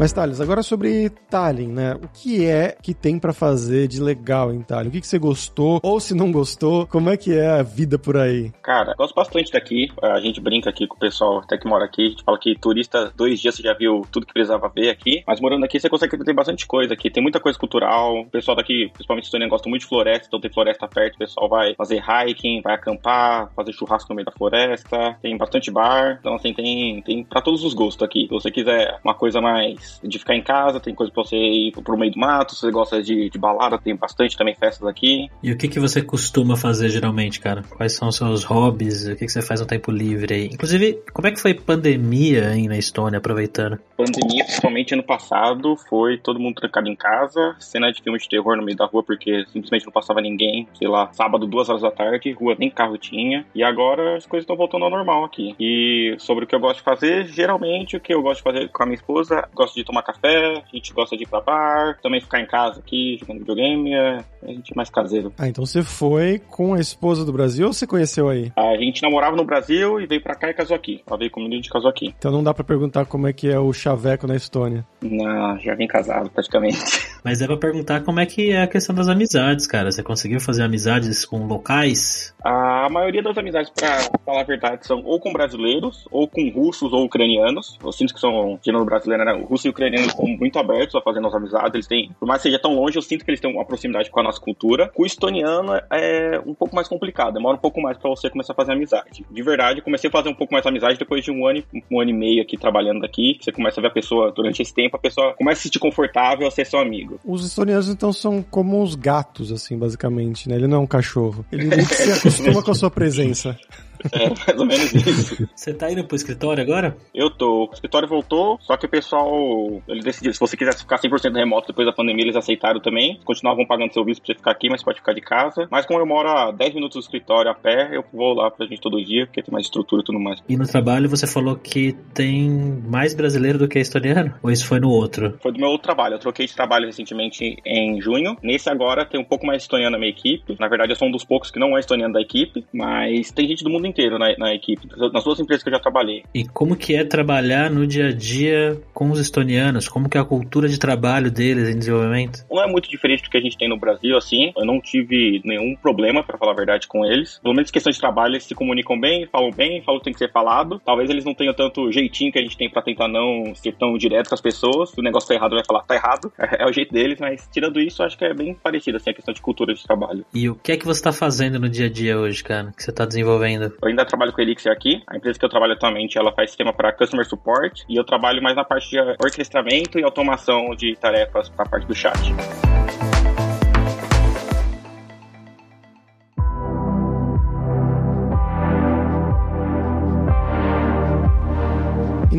Mas, 0.00 0.14
Thales, 0.14 0.40
agora 0.40 0.62
sobre 0.62 1.10
Tallinn, 1.10 1.74
né? 1.74 1.92
O 1.92 2.08
que 2.08 2.46
é 2.46 2.74
que 2.82 2.94
tem 2.94 3.18
para 3.18 3.34
fazer 3.34 3.86
de 3.86 4.00
legal 4.00 4.50
em 4.50 4.62
Tallinn? 4.62 4.88
O 4.88 4.92
que, 4.92 5.02
que 5.02 5.06
você 5.06 5.18
gostou? 5.18 5.78
Ou 5.82 6.00
se 6.00 6.14
não 6.14 6.32
gostou, 6.32 6.86
como 6.86 7.10
é 7.10 7.18
que 7.18 7.38
é 7.38 7.46
a 7.46 7.62
vida 7.62 7.98
por 7.98 8.16
aí? 8.16 8.50
Cara, 8.62 8.94
gosto 8.94 9.14
bastante 9.14 9.52
daqui. 9.52 9.92
A 10.00 10.18
gente 10.18 10.40
brinca 10.40 10.70
aqui 10.70 10.86
com 10.86 10.96
o 10.96 10.98
pessoal 10.98 11.40
até 11.40 11.58
que 11.58 11.68
mora 11.68 11.84
aqui. 11.84 12.00
A 12.00 12.08
gente 12.08 12.24
fala 12.24 12.38
que 12.38 12.58
turista, 12.58 13.12
dois 13.14 13.38
dias 13.40 13.54
você 13.54 13.62
já 13.62 13.74
viu 13.74 14.00
tudo 14.10 14.24
que 14.24 14.32
precisava 14.32 14.72
ver 14.74 14.88
aqui. 14.88 15.22
Mas 15.26 15.38
morando 15.38 15.66
aqui, 15.66 15.78
você 15.78 15.90
consegue 15.90 16.16
ter 16.16 16.32
bastante 16.32 16.66
coisa 16.66 16.94
aqui. 16.94 17.10
Tem 17.10 17.22
muita 17.22 17.38
coisa 17.38 17.58
cultural. 17.58 18.20
O 18.20 18.30
pessoal 18.30 18.56
daqui, 18.56 18.88
principalmente 18.94 19.24
Estônia, 19.24 19.48
gosta 19.48 19.68
muito 19.68 19.82
de 19.82 19.88
floresta. 19.88 20.28
Então 20.28 20.40
tem 20.40 20.50
floresta 20.50 20.88
perto. 20.88 21.16
O 21.16 21.18
pessoal 21.18 21.46
vai 21.46 21.74
fazer 21.74 22.02
hiking, 22.02 22.62
vai 22.62 22.74
acampar, 22.74 23.52
fazer 23.54 23.74
churrasco 23.74 24.08
no 24.08 24.16
meio 24.16 24.24
da 24.24 24.32
floresta. 24.32 25.18
Tem 25.20 25.36
bastante 25.36 25.70
bar. 25.70 26.16
Então, 26.20 26.36
assim, 26.36 26.54
tem, 26.54 27.02
tem 27.02 27.22
para 27.22 27.42
todos 27.42 27.62
os 27.64 27.74
gostos 27.74 28.02
aqui. 28.02 28.22
Se 28.22 28.30
você 28.30 28.50
quiser 28.50 28.98
uma 29.04 29.12
coisa 29.12 29.42
mais 29.90 30.00
de 30.02 30.18
ficar 30.18 30.34
em 30.34 30.42
casa, 30.42 30.78
tem 30.78 30.94
coisa 30.94 31.12
pra 31.12 31.24
você 31.24 31.36
ir 31.36 31.72
pro 31.72 31.98
meio 31.98 32.12
do 32.12 32.18
mato, 32.18 32.54
se 32.54 32.60
você 32.60 32.70
gosta 32.70 33.02
de, 33.02 33.28
de 33.28 33.38
balada, 33.38 33.78
tem 33.78 33.96
bastante 33.96 34.36
também 34.36 34.54
festas 34.54 34.86
aqui. 34.86 35.28
E 35.42 35.52
o 35.52 35.56
que, 35.56 35.68
que 35.68 35.80
você 35.80 36.02
costuma 36.02 36.56
fazer 36.56 36.90
geralmente, 36.90 37.40
cara? 37.40 37.62
Quais 37.62 37.92
são 37.94 38.08
os 38.08 38.16
seus 38.16 38.44
hobbies? 38.44 39.06
O 39.06 39.16
que, 39.16 39.26
que 39.26 39.32
você 39.32 39.42
faz 39.42 39.60
no 39.60 39.66
tempo 39.66 39.90
livre 39.90 40.34
aí? 40.34 40.46
Inclusive, 40.46 41.02
como 41.12 41.26
é 41.26 41.32
que 41.32 41.40
foi 41.40 41.54
pandemia 41.54 42.48
aí 42.48 42.68
na 42.68 42.76
Estônia, 42.76 43.18
aproveitando? 43.18 43.78
Pandemia, 43.96 44.44
principalmente 44.44 44.94
ano 44.94 45.02
passado, 45.02 45.76
foi 45.88 46.18
todo 46.18 46.40
mundo 46.40 46.56
trancado 46.56 46.88
em 46.88 46.96
casa, 46.96 47.56
cena 47.58 47.90
de 47.92 48.02
filme 48.02 48.18
de 48.18 48.28
terror 48.28 48.56
no 48.56 48.62
meio 48.62 48.76
da 48.76 48.86
rua, 48.86 49.02
porque 49.02 49.44
simplesmente 49.52 49.86
não 49.86 49.92
passava 49.92 50.20
ninguém, 50.20 50.68
sei 50.74 50.88
lá, 50.88 51.10
sábado, 51.12 51.46
duas 51.46 51.68
horas 51.68 51.82
da 51.82 51.90
tarde, 51.90 52.32
rua 52.32 52.56
nem 52.58 52.70
carro 52.70 52.96
tinha. 52.98 53.44
E 53.54 53.62
agora 53.62 54.16
as 54.16 54.26
coisas 54.26 54.44
estão 54.44 54.56
voltando 54.56 54.84
ao 54.84 54.90
normal 54.90 55.24
aqui. 55.24 55.54
E 55.58 56.14
sobre 56.18 56.44
o 56.44 56.46
que 56.46 56.54
eu 56.54 56.60
gosto 56.60 56.78
de 56.78 56.84
fazer, 56.84 57.26
geralmente 57.26 57.96
o 57.96 58.00
que 58.00 58.12
eu 58.12 58.22
gosto 58.22 58.38
de 58.38 58.42
fazer 58.42 58.68
com 58.68 58.82
a 58.82 58.86
minha 58.86 58.96
esposa, 58.96 59.48
gosto 59.54 59.74
de 59.74 59.79
tomar 59.84 60.02
café, 60.02 60.62
a 60.72 60.76
gente 60.76 60.92
gosta 60.92 61.16
de 61.16 61.24
ir 61.24 61.28
pra 61.28 61.40
bar, 61.40 61.98
também 62.02 62.20
ficar 62.20 62.40
em 62.40 62.46
casa 62.46 62.80
aqui, 62.80 63.18
jogando 63.18 63.40
videogame, 63.40 63.94
é, 63.94 64.24
a 64.42 64.46
gente 64.46 64.72
é 64.72 64.76
mais 64.76 64.90
caseiro. 64.90 65.32
Ah, 65.38 65.48
então 65.48 65.64
você 65.64 65.82
foi 65.82 66.38
com 66.38 66.74
a 66.74 66.80
esposa 66.80 67.24
do 67.24 67.32
Brasil 67.32 67.66
ou 67.66 67.72
você 67.72 67.86
conheceu 67.86 68.28
aí? 68.28 68.52
A 68.56 68.76
gente 68.76 69.02
namorava 69.02 69.36
no 69.36 69.44
Brasil 69.44 70.00
e 70.00 70.06
veio 70.06 70.22
pra 70.22 70.34
cá 70.34 70.50
e 70.50 70.54
casou 70.54 70.76
aqui. 70.76 71.02
Ela 71.06 71.18
veio 71.18 71.30
comigo 71.30 71.52
e 71.52 71.54
a 71.54 71.56
gente 71.56 71.70
casou 71.70 71.90
aqui. 71.90 72.14
Então 72.18 72.32
não 72.32 72.42
dá 72.42 72.54
pra 72.54 72.64
perguntar 72.64 73.06
como 73.06 73.26
é 73.26 73.32
que 73.32 73.48
é 73.48 73.58
o 73.58 73.72
chaveco 73.72 74.26
na 74.26 74.36
Estônia. 74.36 74.86
Não, 75.02 75.58
já 75.58 75.74
vem 75.74 75.86
casado 75.86 76.30
praticamente. 76.30 76.78
Mas 77.24 77.42
é 77.42 77.46
pra 77.46 77.56
perguntar 77.56 78.02
como 78.02 78.20
é 78.20 78.26
que 78.26 78.50
é 78.50 78.62
a 78.62 78.66
questão 78.66 78.94
das 78.94 79.08
amizades, 79.08 79.66
cara. 79.66 79.90
Você 79.90 80.02
conseguiu 80.02 80.40
fazer 80.40 80.62
amizades 80.62 81.24
com 81.24 81.46
locais? 81.46 82.34
A 82.42 82.88
maioria 82.90 83.22
das 83.22 83.36
amizades, 83.36 83.70
pra 83.70 83.98
falar 84.24 84.40
a 84.40 84.44
verdade, 84.44 84.86
são 84.86 85.02
ou 85.04 85.20
com 85.20 85.32
brasileiros, 85.32 86.06
ou 86.10 86.26
com 86.26 86.48
russos 86.48 86.92
ou 86.92 87.04
ucranianos. 87.04 87.78
Eu 87.82 87.92
sinto 87.92 88.14
que 88.14 88.20
são 88.20 88.58
gênero 88.64 88.84
brasileiro, 88.84 89.24
né? 89.24 89.32
Russo 89.48 89.66
e 89.66 89.70
ucraniano 89.70 90.06
estão 90.06 90.26
muito 90.26 90.58
abertos 90.58 90.94
a 90.94 91.00
fazer 91.00 91.20
nossas 91.20 91.36
amizades. 91.36 91.74
Eles 91.74 91.86
têm, 91.86 92.10
por 92.18 92.26
mais 92.26 92.40
que 92.40 92.48
seja 92.48 92.58
tão 92.58 92.74
longe, 92.74 92.96
eu 92.96 93.02
sinto 93.02 93.24
que 93.24 93.30
eles 93.30 93.40
têm 93.40 93.52
uma 93.52 93.64
proximidade 93.64 94.10
com 94.10 94.20
a 94.20 94.22
nossa 94.22 94.40
cultura. 94.40 94.88
Com 94.94 95.02
o 95.02 95.06
estoniano 95.06 95.74
é 95.90 96.40
um 96.46 96.54
pouco 96.54 96.74
mais 96.74 96.88
complicado, 96.88 97.34
demora 97.34 97.56
um 97.56 97.60
pouco 97.60 97.80
mais 97.80 97.98
pra 97.98 98.08
você 98.08 98.30
começar 98.30 98.52
a 98.52 98.56
fazer 98.56 98.72
amizade. 98.72 99.24
De 99.30 99.42
verdade, 99.42 99.82
comecei 99.82 100.08
a 100.08 100.12
fazer 100.12 100.28
um 100.28 100.34
pouco 100.34 100.52
mais 100.52 100.64
amizade 100.66 100.98
depois 100.98 101.24
de 101.24 101.30
um 101.30 101.46
ano, 101.46 101.62
um 101.90 102.00
ano 102.00 102.10
e 102.10 102.14
meio 102.14 102.42
aqui 102.42 102.56
trabalhando 102.56 103.04
aqui. 103.04 103.38
Você 103.40 103.52
começa 103.52 103.80
a 103.80 103.82
ver 103.82 103.88
a 103.88 103.92
pessoa 103.92 104.32
durante 104.32 104.62
esse 104.62 104.74
tempo, 104.74 104.96
a 104.96 105.00
pessoa 105.00 105.34
começa 105.34 105.58
a 105.58 105.60
se 105.60 105.62
sentir 105.64 105.78
confortável 105.78 106.46
a 106.46 106.50
ser 106.50 106.64
seu 106.64 106.78
amigo. 106.78 107.09
Os 107.24 107.44
estonianos, 107.44 107.88
então, 107.88 108.12
são 108.12 108.42
como 108.42 108.82
os 108.82 108.94
gatos, 108.94 109.52
assim, 109.52 109.76
basicamente, 109.76 110.48
né? 110.48 110.56
Ele 110.56 110.66
não 110.66 110.78
é 110.78 110.80
um 110.80 110.86
cachorro. 110.86 111.44
Ele 111.50 111.82
se 111.84 112.12
acostuma 112.12 112.62
com 112.62 112.70
a 112.70 112.74
sua 112.74 112.90
presença. 112.90 113.56
É, 114.12 114.28
mais 114.28 114.58
ou 114.58 114.66
menos 114.66 114.92
isso. 114.92 115.48
Você 115.54 115.72
tá 115.72 115.90
indo 115.90 116.04
pro 116.04 116.16
escritório 116.16 116.62
agora? 116.62 116.96
Eu 117.14 117.30
tô. 117.30 117.66
O 117.66 117.72
escritório 117.72 118.08
voltou, 118.08 118.58
só 118.60 118.76
que 118.76 118.86
o 118.86 118.88
pessoal, 118.88 119.82
ele 119.88 120.00
decidiu, 120.00 120.32
se 120.32 120.40
você 120.40 120.56
quisesse 120.56 120.80
ficar 120.80 120.98
100% 120.98 121.34
remoto 121.34 121.68
depois 121.68 121.86
da 121.86 121.92
pandemia, 121.92 122.24
eles 122.24 122.36
aceitaram 122.36 122.80
também. 122.80 123.20
Continuavam 123.24 123.66
pagando 123.66 123.92
serviço 123.92 124.20
pra 124.20 124.26
você 124.26 124.38
ficar 124.38 124.50
aqui, 124.50 124.68
mas 124.68 124.82
pode 124.82 124.98
ficar 124.98 125.12
de 125.12 125.20
casa. 125.20 125.68
Mas 125.70 125.86
como 125.86 126.00
eu 126.00 126.06
moro 126.06 126.28
a 126.28 126.50
10 126.50 126.74
minutos 126.74 126.96
do 126.96 127.00
escritório 127.00 127.50
a 127.50 127.54
pé, 127.54 127.90
eu 127.92 128.04
vou 128.12 128.34
lá 128.34 128.50
pra 128.50 128.66
gente 128.66 128.80
todo 128.80 129.02
dia, 129.02 129.26
porque 129.26 129.42
tem 129.42 129.52
mais 129.52 129.66
estrutura 129.66 130.02
e 130.02 130.04
tudo 130.04 130.18
mais. 130.18 130.42
E 130.48 130.56
no 130.56 130.66
trabalho 130.66 131.08
você 131.08 131.26
falou 131.26 131.56
que 131.56 131.92
tem 132.14 132.50
mais 132.86 133.14
brasileiro 133.14 133.58
do 133.58 133.68
que 133.68 133.78
estoniano? 133.78 134.34
Ou 134.42 134.50
isso 134.50 134.66
foi 134.66 134.80
no 134.80 134.90
outro? 134.90 135.38
Foi 135.40 135.52
do 135.52 135.58
meu 135.58 135.68
outro 135.68 135.84
trabalho. 135.84 136.14
Eu 136.14 136.18
troquei 136.18 136.46
de 136.46 136.54
trabalho 136.54 136.86
recentemente 136.86 137.56
em 137.64 138.00
junho. 138.00 138.36
Nesse 138.42 138.68
agora 138.68 139.04
tem 139.04 139.20
um 139.20 139.24
pouco 139.24 139.46
mais 139.46 139.62
estoniano 139.62 139.92
na 139.92 139.98
minha 139.98 140.10
equipe. 140.10 140.56
Na 140.58 140.68
verdade, 140.68 140.92
eu 140.92 140.96
sou 140.96 141.08
um 141.08 141.10
dos 141.10 141.24
poucos 141.24 141.50
que 141.50 141.58
não 141.58 141.76
é 141.76 141.80
estoniano 141.80 142.14
da 142.14 142.20
equipe, 142.20 142.64
mas 142.72 143.30
tem 143.30 143.46
gente 143.48 143.64
do 143.64 143.70
mundo 143.70 143.86
inteiro 143.90 144.18
na, 144.18 144.34
na 144.38 144.54
equipe, 144.54 144.88
nas 145.12 145.24
duas 145.24 145.38
empresas 145.40 145.62
que 145.62 145.68
eu 145.68 145.74
já 145.74 145.80
trabalhei. 145.80 146.24
E 146.34 146.46
como 146.46 146.76
que 146.76 146.94
é 146.94 147.04
trabalhar 147.04 147.70
no 147.70 147.86
dia 147.86 148.08
a 148.08 148.12
dia 148.12 148.80
com 148.94 149.10
os 149.10 149.18
estonianos? 149.18 149.88
Como 149.88 150.08
que 150.08 150.16
é 150.16 150.20
a 150.20 150.24
cultura 150.24 150.68
de 150.68 150.78
trabalho 150.78 151.30
deles 151.30 151.68
em 151.68 151.78
desenvolvimento? 151.78 152.44
Não 152.50 152.62
é 152.62 152.66
muito 152.66 152.88
diferente 152.88 153.22
do 153.22 153.30
que 153.30 153.36
a 153.36 153.40
gente 153.40 153.58
tem 153.58 153.68
no 153.68 153.78
Brasil, 153.78 154.16
assim. 154.16 154.52
Eu 154.56 154.64
não 154.64 154.80
tive 154.80 155.40
nenhum 155.44 155.76
problema, 155.76 156.22
para 156.22 156.38
falar 156.38 156.52
a 156.52 156.56
verdade, 156.56 156.86
com 156.86 157.04
eles. 157.04 157.38
Pelo 157.42 157.54
menos 157.54 157.70
questão 157.70 157.90
de 157.90 157.98
trabalho, 157.98 158.32
eles 158.32 158.44
se 158.44 158.54
comunicam 158.54 158.98
bem, 158.98 159.26
falam 159.26 159.50
bem, 159.50 159.82
falam 159.82 159.98
o 159.98 160.00
que 160.00 160.04
tem 160.04 160.12
que 160.12 160.18
ser 160.18 160.32
falado. 160.32 160.80
Talvez 160.84 161.10
eles 161.10 161.24
não 161.24 161.34
tenham 161.34 161.54
tanto 161.54 161.90
jeitinho 161.90 162.32
que 162.32 162.38
a 162.38 162.42
gente 162.42 162.56
tem 162.56 162.70
para 162.70 162.82
tentar 162.82 163.08
não 163.08 163.54
ser 163.54 163.72
tão 163.72 163.96
direto 163.96 164.28
com 164.28 164.34
as 164.34 164.40
pessoas. 164.40 164.90
Se 164.90 165.00
o 165.00 165.02
negócio 165.02 165.28
tá 165.28 165.34
errado, 165.34 165.54
vai 165.54 165.64
falar, 165.64 165.82
tá 165.82 165.94
errado. 165.94 166.32
É, 166.50 166.64
é 166.64 166.66
o 166.66 166.72
jeito 166.72 166.92
deles, 166.92 167.18
mas 167.20 167.46
tirando 167.52 167.78
isso, 167.78 168.02
acho 168.02 168.16
que 168.16 168.24
é 168.24 168.32
bem 168.32 168.54
parecido, 168.54 168.96
assim, 168.96 169.10
a 169.10 169.14
questão 169.14 169.32
de 169.32 169.42
cultura 169.42 169.74
de 169.74 169.82
trabalho. 169.84 170.24
E 170.34 170.48
o 170.48 170.54
que 170.54 170.72
é 170.72 170.76
que 170.76 170.86
você 170.86 171.02
tá 171.02 171.12
fazendo 171.12 171.60
no 171.60 171.68
dia 171.68 171.86
a 171.86 171.90
dia 171.90 172.18
hoje, 172.18 172.42
cara? 172.42 172.72
Que 172.76 172.82
você 172.82 172.90
tá 172.90 173.04
desenvolvendo? 173.04 173.72
Eu 173.82 173.88
ainda 173.88 174.04
trabalho 174.04 174.32
com 174.32 174.42
Elixir 174.42 174.70
aqui. 174.70 175.02
A 175.06 175.16
empresa 175.16 175.38
que 175.38 175.44
eu 175.44 175.48
trabalho 175.48 175.72
atualmente, 175.72 176.18
ela 176.18 176.32
faz 176.32 176.50
sistema 176.50 176.72
para 176.72 176.92
customer 176.92 177.26
support 177.26 177.82
e 177.88 177.96
eu 177.96 178.04
trabalho 178.04 178.42
mais 178.42 178.54
na 178.54 178.64
parte 178.64 178.90
de 178.90 178.98
orquestramento 179.00 179.98
e 179.98 180.04
automação 180.04 180.74
de 180.76 180.94
tarefas 180.96 181.48
para 181.48 181.64
a 181.64 181.68
parte 181.68 181.86
do 181.86 181.94
chat. 181.94 182.18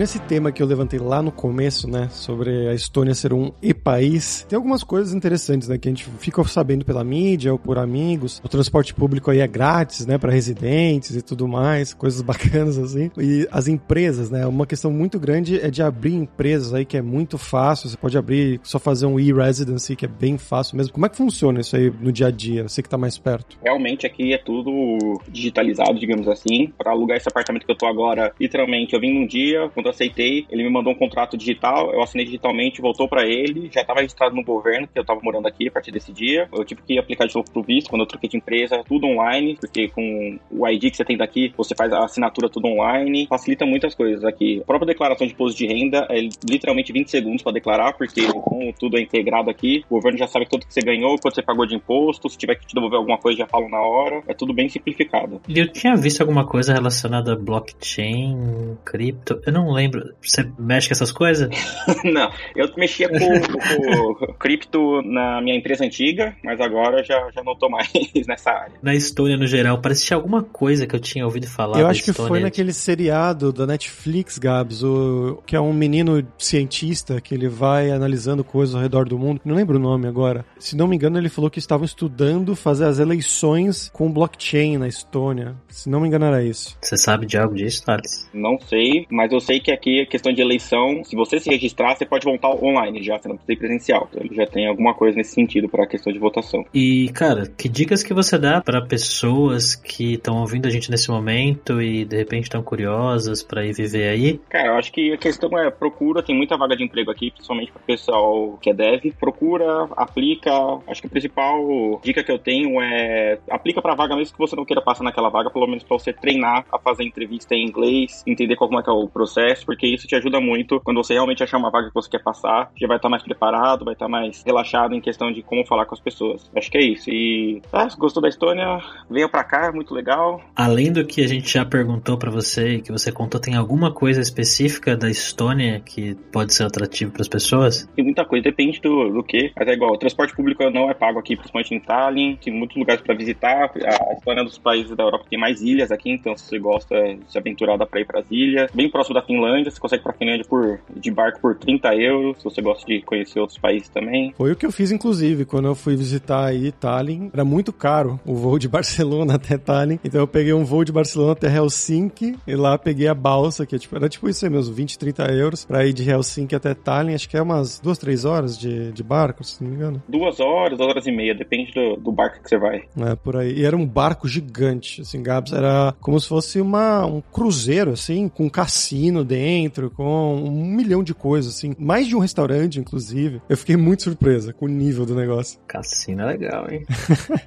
Nesse 0.01 0.17
tema 0.17 0.51
que 0.51 0.63
eu 0.63 0.65
levantei 0.65 0.99
lá 0.99 1.21
no 1.21 1.31
começo, 1.31 1.87
né, 1.87 2.09
sobre 2.09 2.67
a 2.67 2.73
Estônia 2.73 3.13
ser 3.13 3.33
um 3.33 3.51
e-país, 3.61 4.43
tem 4.49 4.57
algumas 4.57 4.83
coisas 4.83 5.13
interessantes, 5.13 5.67
né, 5.67 5.77
que 5.77 5.87
a 5.87 5.91
gente 5.91 6.05
fica 6.17 6.43
sabendo 6.43 6.83
pela 6.83 7.03
mídia 7.03 7.51
ou 7.51 7.59
por 7.59 7.77
amigos. 7.77 8.41
O 8.43 8.49
transporte 8.49 8.95
público 8.95 9.29
aí 9.29 9.41
é 9.41 9.47
grátis, 9.47 10.07
né, 10.07 10.17
para 10.17 10.31
residentes 10.31 11.15
e 11.15 11.21
tudo 11.21 11.47
mais, 11.47 11.93
coisas 11.93 12.19
bacanas 12.25 12.79
assim. 12.79 13.11
E 13.15 13.47
as 13.51 13.67
empresas, 13.67 14.31
né, 14.31 14.47
uma 14.47 14.65
questão 14.65 14.91
muito 14.91 15.19
grande 15.19 15.61
é 15.61 15.69
de 15.69 15.83
abrir 15.83 16.15
empresas 16.15 16.73
aí 16.73 16.83
que 16.83 16.97
é 16.97 17.01
muito 17.03 17.37
fácil. 17.37 17.87
Você 17.87 17.95
pode 17.95 18.17
abrir, 18.17 18.59
só 18.63 18.79
fazer 18.79 19.05
um 19.05 19.19
e-residency 19.19 19.95
que 19.95 20.05
é 20.05 20.09
bem 20.09 20.35
fácil 20.35 20.77
mesmo. 20.77 20.93
Como 20.93 21.05
é 21.05 21.09
que 21.09 21.17
funciona 21.17 21.59
isso 21.59 21.75
aí 21.75 21.93
no 22.01 22.11
dia 22.11 22.25
a 22.25 22.31
dia? 22.31 22.67
Você 22.67 22.81
que 22.81 22.89
tá 22.89 22.97
mais 22.97 23.19
perto. 23.19 23.55
Realmente 23.63 24.07
aqui 24.07 24.33
é 24.33 24.39
tudo 24.39 25.21
digitalizado, 25.29 25.99
digamos 25.99 26.27
assim. 26.27 26.73
Para 26.75 26.89
alugar 26.89 27.17
esse 27.17 27.29
apartamento 27.29 27.67
que 27.67 27.71
eu 27.71 27.77
tô 27.77 27.85
agora, 27.85 28.33
literalmente, 28.39 28.95
eu 28.95 28.99
vim 28.99 29.13
num 29.13 29.27
dia, 29.27 29.69
quando 29.75 29.90
aceitei, 29.91 30.45
ele 30.49 30.63
me 30.63 30.69
mandou 30.69 30.93
um 30.93 30.95
contrato 30.95 31.37
digital, 31.37 31.93
eu 31.93 32.01
assinei 32.01 32.25
digitalmente, 32.25 32.81
voltou 32.81 33.07
para 33.07 33.25
ele, 33.25 33.69
já 33.71 33.81
estava 33.81 33.99
registrado 34.01 34.35
no 34.35 34.43
governo, 34.43 34.87
que 34.87 34.97
eu 34.97 35.01
estava 35.01 35.19
morando 35.21 35.47
aqui 35.47 35.67
a 35.67 35.71
partir 35.71 35.91
desse 35.91 36.11
dia. 36.11 36.47
Eu 36.51 36.65
tive 36.65 36.81
que 36.81 36.97
aplicar 36.97 37.27
de 37.27 37.35
novo 37.35 37.49
pro 37.51 37.63
visto, 37.63 37.89
quando 37.89 38.01
eu 38.01 38.07
troquei 38.07 38.29
de 38.29 38.37
empresa, 38.37 38.83
tudo 38.87 39.07
online, 39.07 39.57
porque 39.59 39.89
com 39.89 40.39
o 40.49 40.67
ID 40.67 40.91
que 40.91 40.97
você 40.97 41.05
tem 41.05 41.17
daqui, 41.17 41.53
você 41.55 41.75
faz 41.75 41.91
a 41.93 42.03
assinatura 42.03 42.49
tudo 42.49 42.67
online, 42.67 43.27
facilita 43.27 43.65
muitas 43.65 43.95
coisas 43.95 44.23
aqui. 44.23 44.61
A 44.61 44.65
própria 44.65 44.87
declaração 44.87 45.27
de 45.27 45.33
imposto 45.33 45.57
de 45.57 45.67
renda 45.67 46.07
é 46.09 46.19
literalmente 46.49 46.91
20 46.91 47.09
segundos 47.09 47.43
para 47.43 47.53
declarar, 47.53 47.93
porque 47.93 48.25
como 48.27 48.73
tudo 48.73 48.97
é 48.97 49.01
integrado 49.01 49.49
aqui, 49.49 49.83
o 49.89 49.95
governo 49.95 50.17
já 50.17 50.27
sabe 50.27 50.47
tudo 50.47 50.65
que 50.65 50.73
você 50.73 50.81
ganhou, 50.81 51.17
quanto 51.21 51.35
você 51.35 51.43
pagou 51.43 51.65
de 51.65 51.75
imposto, 51.75 52.29
se 52.29 52.37
tiver 52.37 52.55
que 52.55 52.65
te 52.65 52.73
devolver 52.73 52.97
alguma 52.97 53.17
coisa, 53.17 53.39
já 53.39 53.47
falam 53.47 53.69
na 53.69 53.81
hora. 53.81 54.23
É 54.27 54.33
tudo 54.33 54.53
bem 54.53 54.69
simplificado. 54.69 55.41
Eu 55.47 55.71
tinha 55.71 55.95
visto 55.95 56.21
alguma 56.21 56.45
coisa 56.45 56.73
relacionada 56.73 57.33
a 57.33 57.35
blockchain, 57.35 58.77
cripto. 58.85 59.41
Eu 59.45 59.53
não 59.53 59.71
lembro. 59.71 59.80
Você 60.21 60.49
mexe 60.57 60.87
com 60.87 60.93
essas 60.93 61.11
coisas? 61.11 61.49
não. 62.03 62.31
Eu 62.55 62.69
mexia 62.77 63.09
com, 63.09 63.17
com 63.17 64.33
cripto 64.39 65.01
na 65.03 65.41
minha 65.41 65.55
empresa 65.55 65.85
antiga, 65.85 66.35
mas 66.43 66.59
agora 66.59 67.03
já, 67.03 67.29
já 67.31 67.43
não 67.43 67.55
tô 67.55 67.69
mais 67.69 67.89
nessa 68.27 68.51
área. 68.51 68.73
Na 68.81 68.93
Estônia, 68.93 69.37
no 69.37 69.47
geral, 69.47 69.81
parecia 69.81 70.15
alguma 70.15 70.43
coisa 70.43 70.85
que 70.85 70.95
eu 70.95 70.99
tinha 70.99 71.25
ouvido 71.25 71.47
falar. 71.47 71.79
Eu 71.79 71.87
acho 71.87 72.03
que 72.03 72.13
foi 72.13 72.39
naquele 72.39 72.73
seriado 72.73 73.51
da 73.51 73.65
Netflix, 73.65 74.37
Gabs, 74.37 74.83
o, 74.83 75.41
que 75.45 75.55
é 75.55 75.61
um 75.61 75.73
menino 75.73 76.25
cientista 76.37 77.19
que 77.21 77.33
ele 77.33 77.47
vai 77.47 77.91
analisando 77.91 78.43
coisas 78.43 78.75
ao 78.75 78.81
redor 78.81 79.07
do 79.07 79.17
mundo. 79.17 79.41
Não 79.43 79.55
lembro 79.55 79.77
o 79.77 79.81
nome 79.81 80.07
agora. 80.07 80.45
Se 80.59 80.75
não 80.75 80.87
me 80.87 80.95
engano, 80.95 81.17
ele 81.17 81.29
falou 81.29 81.49
que 81.49 81.59
estavam 81.59 81.85
estudando 81.85 82.55
fazer 82.55 82.85
as 82.85 82.99
eleições 82.99 83.89
com 83.93 84.11
blockchain 84.11 84.77
na 84.77 84.87
Estônia. 84.87 85.55
Se 85.67 85.89
não 85.89 85.99
me 85.99 86.07
engano, 86.07 86.25
era 86.25 86.43
isso. 86.43 86.77
Você 86.81 86.97
sabe 86.97 87.25
de 87.25 87.37
algo 87.37 87.55
disso, 87.55 87.83
Thales? 87.85 88.29
Não 88.33 88.59
sei, 88.59 89.05
mas 89.09 89.31
eu 89.31 89.39
sei 89.39 89.59
que 89.59 89.70
aqui 89.71 90.01
a 90.01 90.05
questão 90.05 90.33
de 90.33 90.41
eleição, 90.41 91.03
se 91.03 91.15
você 91.15 91.39
se 91.39 91.49
registrar, 91.49 91.95
você 91.95 92.05
pode 92.05 92.25
voltar 92.25 92.49
online 92.49 93.01
já, 93.03 93.17
você 93.17 93.27
não 93.27 93.35
precisa 93.35 93.53
ir 93.53 93.57
presencial. 93.57 94.07
Então 94.09 94.23
ele 94.23 94.35
já 94.35 94.45
tem 94.45 94.67
alguma 94.67 94.93
coisa 94.93 95.17
nesse 95.17 95.33
sentido 95.33 95.67
para 95.69 95.83
a 95.83 95.87
questão 95.87 96.11
de 96.11 96.19
votação. 96.19 96.65
E, 96.73 97.09
cara, 97.13 97.47
que 97.57 97.67
dicas 97.67 98.03
que 98.03 98.13
você 98.13 98.37
dá 98.37 98.61
para 98.61 98.81
pessoas 98.81 99.75
que 99.75 100.13
estão 100.13 100.39
ouvindo 100.41 100.67
a 100.67 100.69
gente 100.69 100.89
nesse 100.89 101.09
momento 101.09 101.81
e 101.81 102.05
de 102.05 102.17
repente 102.17 102.43
estão 102.43 102.61
curiosas 102.63 103.43
para 103.43 103.65
ir 103.65 103.73
viver 103.73 104.09
aí? 104.09 104.39
Cara, 104.49 104.69
eu 104.69 104.75
acho 104.75 104.91
que 104.91 105.13
a 105.13 105.17
questão 105.17 105.57
é 105.57 105.69
procura, 105.69 106.23
tem 106.23 106.35
muita 106.35 106.57
vaga 106.57 106.75
de 106.75 106.83
emprego 106.83 107.11
aqui, 107.11 107.31
principalmente 107.31 107.71
para 107.71 107.81
pessoal 107.81 108.57
que 108.61 108.69
é 108.69 108.73
dev. 108.73 109.13
Procura, 109.19 109.87
aplica. 109.95 110.51
Acho 110.87 111.01
que 111.01 111.07
a 111.07 111.09
principal 111.09 111.99
dica 112.03 112.23
que 112.23 112.31
eu 112.31 112.39
tenho 112.39 112.81
é 112.81 113.39
aplica 113.49 113.81
para 113.81 113.95
vaga 113.95 114.15
mesmo 114.15 114.33
que 114.33 114.39
você 114.39 114.55
não 114.55 114.65
queira 114.65 114.81
passar 114.81 115.03
naquela 115.03 115.29
vaga, 115.29 115.49
pelo 115.49 115.67
menos 115.67 115.83
para 115.83 115.97
você 115.97 116.13
treinar 116.13 116.65
a 116.71 116.79
fazer 116.79 117.03
entrevista 117.03 117.55
em 117.55 117.65
inglês, 117.65 118.23
entender 118.25 118.55
como 118.55 118.79
é 118.79 118.83
que 118.83 118.89
é 118.89 118.93
o 118.93 119.07
processo, 119.07 119.60
porque 119.63 119.87
isso 119.87 120.07
te 120.07 120.15
ajuda 120.15 120.39
muito 120.39 120.79
quando 120.81 121.03
você 121.03 121.13
realmente 121.13 121.43
achar 121.43 121.57
uma 121.57 121.71
vaga 121.71 121.87
que 121.87 121.93
você 121.93 122.09
quer 122.09 122.23
passar, 122.23 122.71
já 122.79 122.87
vai 122.87 122.97
estar 122.97 123.09
mais 123.09 123.23
preparado, 123.23 123.85
vai 123.85 123.93
estar 123.93 124.07
mais 124.07 124.43
relaxado 124.45 124.93
em 124.93 125.01
questão 125.01 125.31
de 125.31 125.41
como 125.41 125.65
falar 125.65 125.85
com 125.85 125.95
as 125.95 126.01
pessoas. 126.01 126.49
Acho 126.55 126.71
que 126.71 126.77
é 126.77 126.83
isso. 126.83 127.09
E 127.09 127.61
ah, 127.71 127.89
se 127.89 127.97
gostou 127.97 128.21
da 128.21 128.29
Estônia, 128.29 128.79
venha 129.09 129.29
para 129.29 129.43
cá, 129.43 129.67
é 129.67 129.71
muito 129.71 129.93
legal. 129.93 130.41
Além 130.55 130.91
do 130.91 131.05
que 131.05 131.21
a 131.23 131.27
gente 131.27 131.51
já 131.51 131.65
perguntou 131.65 132.17
para 132.17 132.31
você 132.31 132.75
e 132.75 132.81
que 132.81 132.91
você 132.91 133.11
contou, 133.11 133.39
tem 133.39 133.55
alguma 133.55 133.91
coisa 133.91 134.21
específica 134.21 134.95
da 134.95 135.09
Estônia 135.09 135.79
que 135.79 136.15
pode 136.31 136.53
ser 136.53 136.63
atrativo 136.63 137.11
para 137.11 137.21
as 137.21 137.27
pessoas? 137.27 137.87
Tem 137.95 138.03
muita 138.03 138.25
coisa, 138.25 138.43
depende 138.43 138.79
do, 138.81 139.09
do 139.09 139.23
que. 139.23 139.51
Mas 139.55 139.67
é 139.67 139.73
igual, 139.73 139.93
o 139.93 139.97
transporte 139.97 140.35
público 140.35 140.69
não 140.69 140.89
é 140.89 140.93
pago 140.93 141.19
aqui, 141.19 141.35
principalmente 141.35 141.73
em 141.73 141.79
Tallinn, 141.79 142.35
tem 142.35 142.53
muitos 142.53 142.77
lugares 142.77 143.01
para 143.01 143.15
visitar. 143.15 143.71
A 143.75 144.13
Estônia 144.13 144.41
é 144.41 144.43
um 144.43 144.45
dos 144.45 144.57
países 144.57 144.95
da 144.95 145.03
Europa 145.03 145.23
que 145.23 145.31
tem 145.31 145.39
mais 145.39 145.61
ilhas 145.61 145.91
aqui, 145.91 146.11
então 146.11 146.35
se 146.35 146.45
você 146.45 146.59
gosta 146.59 146.95
de 146.95 147.31
se 147.31 147.37
aventurar, 147.37 147.77
dá 147.77 147.85
pra 147.85 147.99
ir 147.99 148.05
pras 148.05 148.25
ilhas. 148.29 148.71
Bem 148.73 148.89
próximo 148.89 149.15
da 149.15 149.21
Finlândia, 149.21 149.40
você 149.41 149.79
consegue 149.79 150.03
pra 150.03 150.13
Finlândia 150.13 150.45
por, 150.47 150.79
de 150.95 151.11
barco 151.11 151.39
por 151.39 151.55
30 151.55 151.95
euros, 151.95 152.37
se 152.37 152.43
você 152.43 152.61
gosta 152.61 152.85
de 152.85 153.01
conhecer 153.01 153.39
outros 153.39 153.57
países 153.57 153.89
também. 153.89 154.33
Foi 154.37 154.51
o 154.51 154.55
que 154.55 154.65
eu 154.65 154.71
fiz, 154.71 154.91
inclusive, 154.91 155.45
quando 155.45 155.67
eu 155.67 155.75
fui 155.75 155.95
visitar 155.95 156.45
aí 156.45 156.71
Tallinn. 156.71 157.29
Era 157.33 157.45
muito 157.45 157.71
caro 157.73 158.19
o 158.25 158.35
voo 158.35 158.57
de 158.59 158.67
Barcelona 158.69 159.35
até 159.35 159.57
Tallinn, 159.57 159.99
então 160.03 160.21
eu 160.21 160.27
peguei 160.27 160.53
um 160.53 160.63
voo 160.63 160.83
de 160.83 160.91
Barcelona 160.91 161.33
até 161.33 161.47
Helsinki 161.47 162.37
e 162.47 162.55
lá 162.55 162.77
peguei 162.77 163.07
a 163.07 163.13
balsa, 163.13 163.65
que 163.65 163.75
é 163.75 163.79
tipo, 163.79 163.95
era 163.95 164.09
tipo 164.09 164.27
isso 164.29 164.45
aí 164.45 164.51
mesmo, 164.51 164.73
20, 164.73 164.97
30 164.97 165.31
euros 165.33 165.65
pra 165.65 165.85
ir 165.85 165.93
de 165.93 166.09
Helsinki 166.09 166.55
até 166.55 166.73
Tallinn, 166.73 167.13
acho 167.13 167.29
que 167.29 167.37
é 167.37 167.41
umas 167.41 167.79
duas, 167.79 167.97
três 167.97 168.25
horas 168.25 168.57
de, 168.57 168.91
de 168.91 169.03
barco, 169.03 169.43
se 169.43 169.63
não 169.63 169.71
me 169.71 169.77
engano. 169.77 170.03
Duas 170.07 170.39
horas, 170.39 170.77
duas 170.77 170.89
horas 170.89 171.07
e 171.07 171.11
meia, 171.11 171.35
depende 171.35 171.71
do, 171.73 171.95
do 171.97 172.11
barco 172.11 172.41
que 172.41 172.49
você 172.49 172.57
vai. 172.57 172.83
É, 172.97 173.15
por 173.15 173.35
aí. 173.35 173.59
E 173.59 173.65
era 173.65 173.75
um 173.75 173.85
barco 173.85 174.27
gigante, 174.27 175.01
assim, 175.01 175.21
Gabs, 175.21 175.53
era 175.53 175.93
como 175.99 176.19
se 176.19 176.27
fosse 176.27 176.59
uma, 176.59 177.05
um 177.05 177.21
cruzeiro, 177.21 177.91
assim, 177.91 178.27
com 178.27 178.49
cassino 178.49 179.23
dentro, 179.31 179.89
com 179.89 180.35
um 180.35 180.65
milhão 180.65 181.01
de 181.01 181.13
coisas, 181.13 181.55
assim, 181.55 181.73
mais 181.79 182.05
de 182.05 182.17
um 182.17 182.19
restaurante, 182.19 182.79
inclusive. 182.79 183.41
Eu 183.47 183.55
fiquei 183.55 183.77
muito 183.77 184.03
surpresa 184.03 184.51
com 184.51 184.65
o 184.65 184.67
nível 184.67 185.05
do 185.05 185.15
negócio. 185.15 185.57
Cassino 185.65 186.23
é 186.23 186.25
legal, 186.25 186.69
hein? 186.69 186.83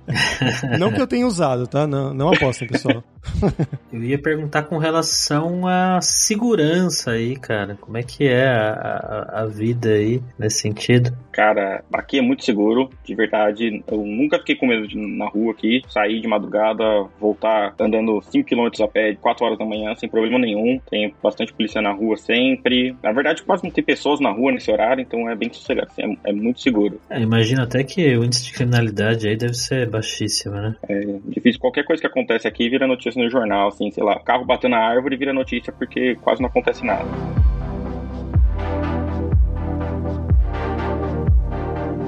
não 0.81 0.90
que 0.90 1.01
eu 1.01 1.07
tenha 1.07 1.27
usado, 1.27 1.66
tá? 1.66 1.87
Não, 1.87 2.14
não 2.14 2.33
apostem, 2.33 2.66
pessoal. 2.66 3.05
eu 3.92 4.03
ia 4.03 4.18
perguntar 4.18 4.62
com 4.62 4.79
relação 4.79 5.66
à 5.66 6.01
segurança 6.01 7.11
aí, 7.11 7.37
cara. 7.37 7.77
Como 7.79 7.99
é 7.99 8.03
que 8.03 8.27
é 8.27 8.47
a, 8.47 8.70
a, 8.70 9.42
a 9.42 9.47
vida 9.47 9.90
aí 9.90 10.23
nesse 10.38 10.61
sentido? 10.61 11.14
Cara, 11.31 11.85
aqui 11.92 12.18
é 12.18 12.23
muito 12.23 12.44
seguro, 12.44 12.88
de 13.05 13.14
verdade. 13.14 13.85
Eu 13.87 13.99
nunca 13.99 14.38
fiquei 14.38 14.57
com 14.57 14.66
medo 14.66 14.87
de, 14.88 14.97
na 14.97 15.29
rua 15.29 15.53
aqui, 15.53 15.83
sair 15.88 16.20
de 16.20 16.29
madrugada, 16.29 16.85
voltar 17.20 17.75
andando 17.79 18.20
5km 18.20 18.85
a 18.85 18.88
pé, 18.88 19.14
4 19.20 19.44
horas 19.44 19.59
da 19.59 19.64
manhã, 19.64 19.94
sem 19.97 20.09
problema 20.09 20.38
nenhum. 20.38 20.81
Tem 20.88 21.14
bastante 21.23 21.53
polícia 21.53 21.74
na 21.83 21.93
rua 21.93 22.17
sempre. 22.17 22.95
Na 23.03 23.13
verdade, 23.13 23.43
quase 23.43 23.65
não 23.65 23.71
tem 23.71 23.85
pessoas 23.85 24.21
na 24.21 24.31
rua 24.31 24.53
nesse 24.53 24.71
horário, 24.71 25.03
então 25.03 25.29
é 25.29 25.35
bem 25.35 25.53
sossegado, 25.53 25.89
assim, 25.91 26.19
é, 26.25 26.31
é, 26.31 26.33
muito 26.33 26.61
seguro. 26.61 27.01
É, 27.11 27.21
imagino 27.21 27.63
até 27.63 27.83
que 27.85 28.17
o 28.17 28.25
índice 28.25 28.45
de 28.45 28.53
criminalidade 28.53 29.29
aí 29.29 29.37
deve 29.37 29.55
ser 29.55 29.89
baixíssimo, 29.89 30.55
né? 30.55 30.77
É 30.89 31.01
difícil. 31.27 31.61
Qualquer 31.61 31.85
coisa 31.85 32.01
que 32.01 32.07
acontece 32.07 32.47
aqui 32.47 32.69
vira 32.69 32.87
notícia 32.87 33.23
no 33.23 33.31
jornal, 33.31 33.69
assim, 33.69 33.91
sei 33.91 34.03
lá, 34.03 34.19
carro 34.21 34.45
batendo 34.45 34.73
na 34.73 34.79
árvore 34.79 35.17
vira 35.17 35.33
notícia 35.33 35.73
porque 35.73 36.17
quase 36.17 36.41
não 36.41 36.49
acontece 36.49 36.85
nada. 36.85 37.05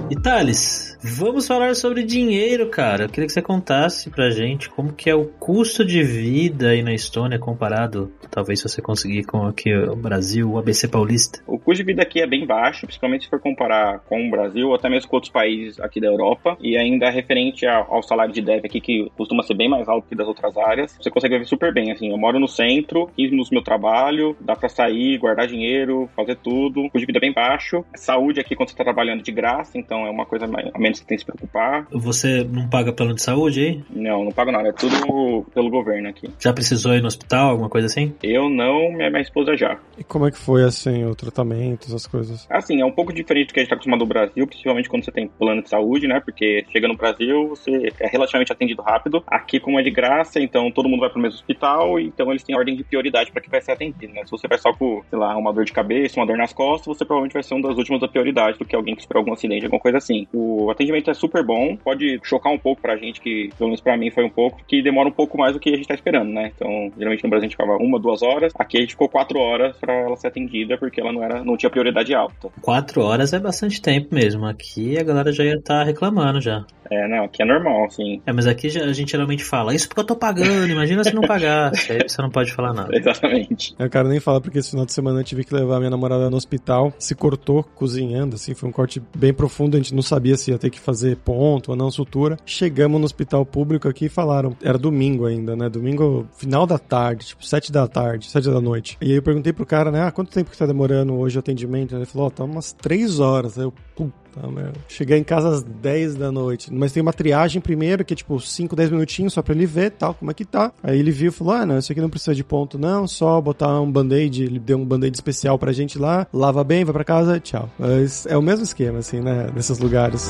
E 0.09 0.15
Thales, 0.15 0.97
vamos 1.03 1.49
falar 1.49 1.75
sobre 1.75 2.05
dinheiro, 2.05 2.71
cara. 2.71 3.05
Eu 3.05 3.09
queria 3.09 3.27
que 3.27 3.33
você 3.33 3.43
contasse 3.43 4.09
pra 4.09 4.31
gente 4.31 4.71
como 4.71 4.93
que 4.93 5.11
é 5.11 5.15
o 5.17 5.25
custo 5.25 5.85
de 5.85 6.01
vida 6.01 6.69
aí 6.69 6.81
na 6.81 6.95
Estônia 6.95 7.41
comparado, 7.41 8.13
talvez 8.31 8.61
se 8.61 8.69
você 8.69 8.81
conseguir 8.81 9.25
com 9.25 9.45
aqui 9.45 9.75
o 9.75 9.97
Brasil, 9.97 10.49
o 10.49 10.59
ABC 10.59 10.87
Paulista. 10.87 11.41
O 11.45 11.59
custo 11.59 11.83
de 11.83 11.87
vida 11.87 12.03
aqui 12.03 12.21
é 12.21 12.27
bem 12.27 12.47
baixo, 12.47 12.87
principalmente 12.87 13.25
se 13.25 13.31
for 13.31 13.41
comparar 13.41 13.99
com 14.09 14.29
o 14.29 14.31
Brasil 14.31 14.69
ou 14.69 14.77
até 14.77 14.89
mesmo 14.89 15.11
com 15.11 15.17
outros 15.17 15.33
países 15.33 15.81
aqui 15.81 16.01
da 16.01 16.07
Europa. 16.07 16.57
E 16.61 16.77
ainda 16.77 17.11
referente 17.11 17.67
ao 17.67 18.01
salário 18.01 18.33
de 18.33 18.41
dev 18.41 18.65
aqui, 18.65 18.81
que 18.81 19.11
costuma 19.17 19.43
ser 19.43 19.55
bem 19.55 19.69
mais 19.69 19.89
alto 19.89 20.09
que 20.09 20.15
das 20.15 20.29
outras 20.29 20.57
áreas, 20.57 20.97
você 21.01 21.11
consegue 21.11 21.35
viver 21.35 21.47
super 21.47 21.75
bem, 21.75 21.91
assim. 21.91 22.11
Eu 22.11 22.19
moro 22.19 22.39
no 22.39 22.47
centro, 22.47 23.11
15 23.17 23.31
minutos 23.31 23.51
do 23.51 23.55
meu 23.55 23.65
trabalho, 23.65 24.37
dá 24.41 24.55
pra 24.55 24.69
sair, 24.69 25.19
guardar 25.19 25.49
dinheiro, 25.49 26.09
fazer 26.15 26.37
tudo. 26.37 26.83
O 26.83 26.91
custo 26.91 27.01
de 27.01 27.07
vida 27.07 27.19
é 27.19 27.21
bem 27.21 27.33
baixo. 27.33 27.85
Saúde 27.97 28.39
aqui 28.39 28.55
quando 28.55 28.69
você 28.69 28.77
tá 28.77 28.85
trabalhando 28.85 29.25
de 29.25 29.33
graça, 29.33 29.77
então 29.77 29.96
então 29.97 30.07
é 30.07 30.11
uma 30.11 30.27
coisa 30.27 30.45
a 30.45 30.79
menos 30.79 31.01
que 31.01 31.07
tem 31.07 31.17
que 31.17 31.23
se 31.23 31.27
preocupar. 31.27 31.87
Você 31.91 32.45
não 32.45 32.69
paga 32.69 32.93
plano 32.93 33.15
de 33.15 33.23
saúde 33.23 33.61
aí? 33.61 33.85
Não, 33.91 34.25
não 34.25 34.33
pago 34.33 34.53
nada, 34.53 34.69
é 34.69 34.73
tudo 34.73 35.47
pelo 35.55 35.71
governo 35.71 36.09
aqui. 36.09 36.29
Já 36.39 36.53
precisou 36.53 36.95
ir 36.95 37.01
no 37.01 37.07
hospital, 37.07 37.51
alguma 37.51 37.71
coisa 37.71 37.87
assim? 37.87 38.15
Eu 38.23 38.51
não, 38.51 38.93
minha, 38.93 39.09
minha 39.09 39.23
esposa 39.23 39.57
já. 39.57 39.79
E 39.97 40.05
como 40.05 40.27
é 40.27 40.31
que 40.31 40.39
foi 40.39 40.65
assim, 40.65 41.05
o 41.05 41.15
tratamento, 41.15 41.87
essas 41.87 42.07
coisas? 42.07 42.47
Assim, 42.51 42.81
é 42.81 42.85
um 42.85 42.93
pouco 42.93 43.13
diferente 43.13 43.49
do 43.49 43.55
que 43.55 43.61
a 43.61 43.63
gente 43.63 43.71
tá 43.71 43.77
acostumado 43.77 44.01
no 44.01 44.07
Brasil, 44.07 44.47
principalmente 44.47 44.89
quando 44.89 45.05
você 45.05 45.13
tem 45.13 45.29
plano 45.29 45.63
de 45.63 45.71
saúde, 45.71 46.07
né? 46.07 46.21
Porque 46.21 46.67
chega 46.71 46.89
no 46.89 46.97
Brasil, 46.97 47.49
você 47.49 47.93
é 47.99 48.09
relativamente 48.09 48.53
atendido 48.53 48.83
rápido. 48.83 49.25
Aqui, 49.27 49.59
como 49.59 49.81
é 49.81 49.83
de 49.83 49.91
graça, 49.91 50.39
então 50.41 50.71
todo 50.71 50.89
mundo 50.89 51.01
vai 51.01 51.11
pro 51.11 51.21
mesmo 51.21 51.37
hospital, 51.37 51.99
então 51.99 52.31
eles 52.31 52.43
têm 52.43 52.57
ordem 52.57 52.77
de 52.77 52.85
prioridade 52.85 53.33
para 53.33 53.41
que 53.41 53.51
vai 53.51 53.63
ser 53.63 53.73
atendido, 53.73 54.13
né? 54.13 54.25
Se 54.25 54.31
você 54.31 54.47
vai 54.47 54.59
só 54.59 54.73
por, 54.73 55.05
sei 55.09 55.19
lá, 55.19 55.37
uma 55.37 55.53
dor 55.53 55.65
de 55.65 55.73
cabeça, 55.73 56.21
uma 56.21 56.27
dor 56.27 56.37
nas 56.37 56.53
costas, 56.53 56.87
você 56.87 57.05
provavelmente 57.05 57.33
vai 57.33 57.43
ser 57.43 57.55
um 57.55 57.61
das 57.61 57.77
últimas 57.77 58.01
da 58.01 58.09
prioridade 58.09 58.59
do 58.59 58.65
que 58.65 58.77
alguém 58.77 58.95
que 58.95 59.03
sofreu 59.03 59.21
algum 59.21 59.33
acidente, 59.33 59.65
alguma 59.65 59.81
coisa 59.87 59.99
assim. 59.99 60.27
O 60.33 60.69
atendimento 60.71 61.11
é 61.11 61.15
super 61.15 61.45
bom, 61.45 61.77
pode 61.77 62.19
chocar 62.25 62.53
um 62.53 62.59
pouco 62.59 62.83
pra 62.83 62.97
gente, 62.97 63.21
que 63.21 63.51
pelo 63.57 63.71
menos 63.71 63.81
pra 63.81 63.97
mim 63.97 64.11
foi 64.11 64.25
um 64.25 64.31
pouco, 64.31 64.61
que 64.67 64.83
demora 64.83 65.09
um 65.09 65.13
pouco 65.13 65.39
mais 65.39 65.53
do 65.53 65.61
que 65.61 65.71
a 65.71 65.77
gente 65.77 65.87
tá 65.87 65.95
esperando, 65.95 66.33
né? 66.33 66.51
Então, 66.55 66.91
geralmente 66.97 67.23
no 67.23 67.31
Brasil 67.31 67.45
a 67.45 67.49
gente 67.49 67.57
ficava 67.57 67.77
uma, 67.77 68.01
duas 68.01 68.23
horas, 68.23 68.53
aqui 68.59 68.79
a 68.79 68.81
gente 68.81 68.91
ficou 68.91 69.09
quatro 69.09 69.39
horas 69.39 69.77
pra 69.77 69.95
ela 69.95 70.17
ser 70.17 70.27
atendida, 70.27 70.77
porque 70.77 71.01
ela 71.01 71.13
não 71.13 71.23
era, 71.23 71.45
não 71.45 71.57
tinha 71.57 71.71
prioridade 71.71 72.13
alta. 72.15 72.49
Quatro 72.61 73.03
horas 73.03 73.33
é 73.33 73.39
bastante 73.39 73.81
tempo 73.81 74.13
mesmo. 74.13 74.45
Aqui 74.47 74.99
a 74.99 75.05
galera 75.05 75.31
já 75.31 75.45
ia 75.45 75.55
estar 75.55 75.81
tá 75.81 75.85
reclamando 75.85 76.41
já. 76.41 76.65
É, 76.91 77.09
não, 77.09 77.25
aqui 77.25 77.43
é 77.43 77.45
normal, 77.45 77.91
sim. 77.91 78.21
É, 78.27 78.33
mas 78.33 78.47
aqui 78.47 78.67
a 78.67 78.93
gente 78.93 79.11
geralmente 79.11 79.45
fala, 79.45 79.75
isso 79.75 79.89
porque 79.89 80.01
eu 80.01 80.05
tô 80.05 80.17
pagando, 80.17 80.71
imagina 80.71 81.05
se 81.05 81.15
não 81.15 81.23
pagasse. 81.23 81.93
Aí 81.93 82.09
você 82.09 82.21
não 82.23 82.31
pode 82.31 82.53
falar 82.53 82.73
nada. 82.73 82.97
Exatamente. 82.97 83.75
Eu 83.79 83.89
quero 83.91 84.09
nem 84.09 84.21
falar 84.21 84.41
porque 84.41 84.59
esse 84.59 84.71
final 84.71 84.87
de 84.87 84.93
semana 84.93 85.21
eu 85.21 85.25
tive 85.25 85.45
que 85.45 85.55
levar 85.55 85.79
minha 85.79 85.91
namorada 85.91 86.31
no 86.31 86.37
hospital, 86.37 86.93
se 86.99 87.15
cortou 87.15 87.63
cozinhando, 87.63 88.37
assim, 88.37 88.55
foi 88.55 88.69
um 88.69 88.73
corte 88.73 89.03
bem 89.17 89.33
profundo, 89.33 89.77
a 89.77 89.81
gente 89.81 89.95
não 89.95 90.03
sabia 90.03 90.37
se 90.37 90.51
ia 90.51 90.59
ter 90.59 90.71
que 90.71 90.81
fazer 90.81 91.17
ponto 91.17 91.71
ou 91.71 91.77
não 91.77 91.91
sutura. 91.91 92.37
Chegamos 92.45 92.99
no 92.99 93.05
hospital 93.05 93.45
público 93.45 93.89
aqui 93.89 94.07
e 94.07 94.11
falaram, 94.11 94.57
era 94.63 94.79
domingo 94.79 95.27
ainda, 95.27 95.57
né? 95.57 95.69
Domingo, 95.69 96.27
final 96.37 96.67
da 96.67 96.79
tarde, 96.79 97.27
tipo 97.27 97.45
sete 97.45 97.73
da 97.73 97.87
tarde, 97.87 98.31
sete 98.31 98.49
da 98.49 98.61
noite. 98.61 98.97
E 99.01 99.11
aí 99.11 99.17
eu 99.17 99.23
perguntei 99.23 99.53
pro 99.53 99.67
cara, 99.67 99.91
né, 99.91 100.03
ah, 100.03 100.11
quanto 100.11 100.33
tempo 100.33 100.51
que 100.51 100.59
tá 100.59 100.67
demorando 100.67 101.15
hoje 101.15 101.37
o 101.37 101.41
atendimento? 101.41 101.95
Ele 101.95 102.07
falou, 102.07 102.27
ó, 102.27 102.29
oh, 102.29 102.31
tá 102.31 102.45
umas 102.45 102.73
três 102.73 103.21
horas. 103.21 103.59
Aí 103.59 103.65
eu, 103.65 103.73
puta 103.95 104.26
Tá, 104.39 104.47
meu. 104.49 104.73
Cheguei 104.89 105.19
em 105.19 105.25
casa 105.25 105.49
às 105.49 105.63
10 105.63 106.15
da 106.15 106.31
noite. 106.31 106.73
Mas 106.73 106.93
tem 106.93 107.03
uma 107.03 107.13
triagem 107.13 107.61
primeiro, 107.61 108.05
que 108.05 108.13
é 108.13 108.17
tipo 108.17 108.39
5, 108.39 108.77
10 108.77 108.91
minutinhos 108.91 109.33
só 109.33 109.41
pra 109.41 109.55
ele 109.55 109.65
ver 109.65 109.93
tal, 109.93 110.13
como 110.15 110.31
é 110.31 110.35
que 110.35 110.45
tá. 110.45 110.73
Aí 110.83 110.99
ele 110.99 111.11
viu 111.11 111.31
e 111.31 111.33
falou: 111.33 111.55
Ah, 111.55 111.65
não, 111.65 111.79
isso 111.79 111.91
aqui 111.91 112.01
não 112.01 112.11
precisa 112.11 112.35
de 112.35 112.45
ponto, 112.45 112.79
não. 112.79 113.09
Só 113.09 113.41
botar 113.41 113.81
um 113.81 113.91
band-aid. 113.91 114.45
Ele 114.45 114.59
deu 114.59 114.79
um 114.79 114.85
band-aid 114.85 115.17
especial 115.17 115.59
pra 115.59 115.73
gente 115.73 115.99
lá. 115.99 116.27
Lava 116.33 116.63
bem, 116.63 116.85
vai 116.85 116.93
pra 116.93 117.05
casa, 117.05 117.41
tchau. 117.41 117.71
Mas 117.79 118.27
é 118.27 118.37
o 118.37 118.43
mesmo 118.43 118.65
esquema, 118.65 118.99
assim, 118.99 119.21
né? 119.21 119.51
Nesses 119.55 119.79
lugares. 119.79 120.29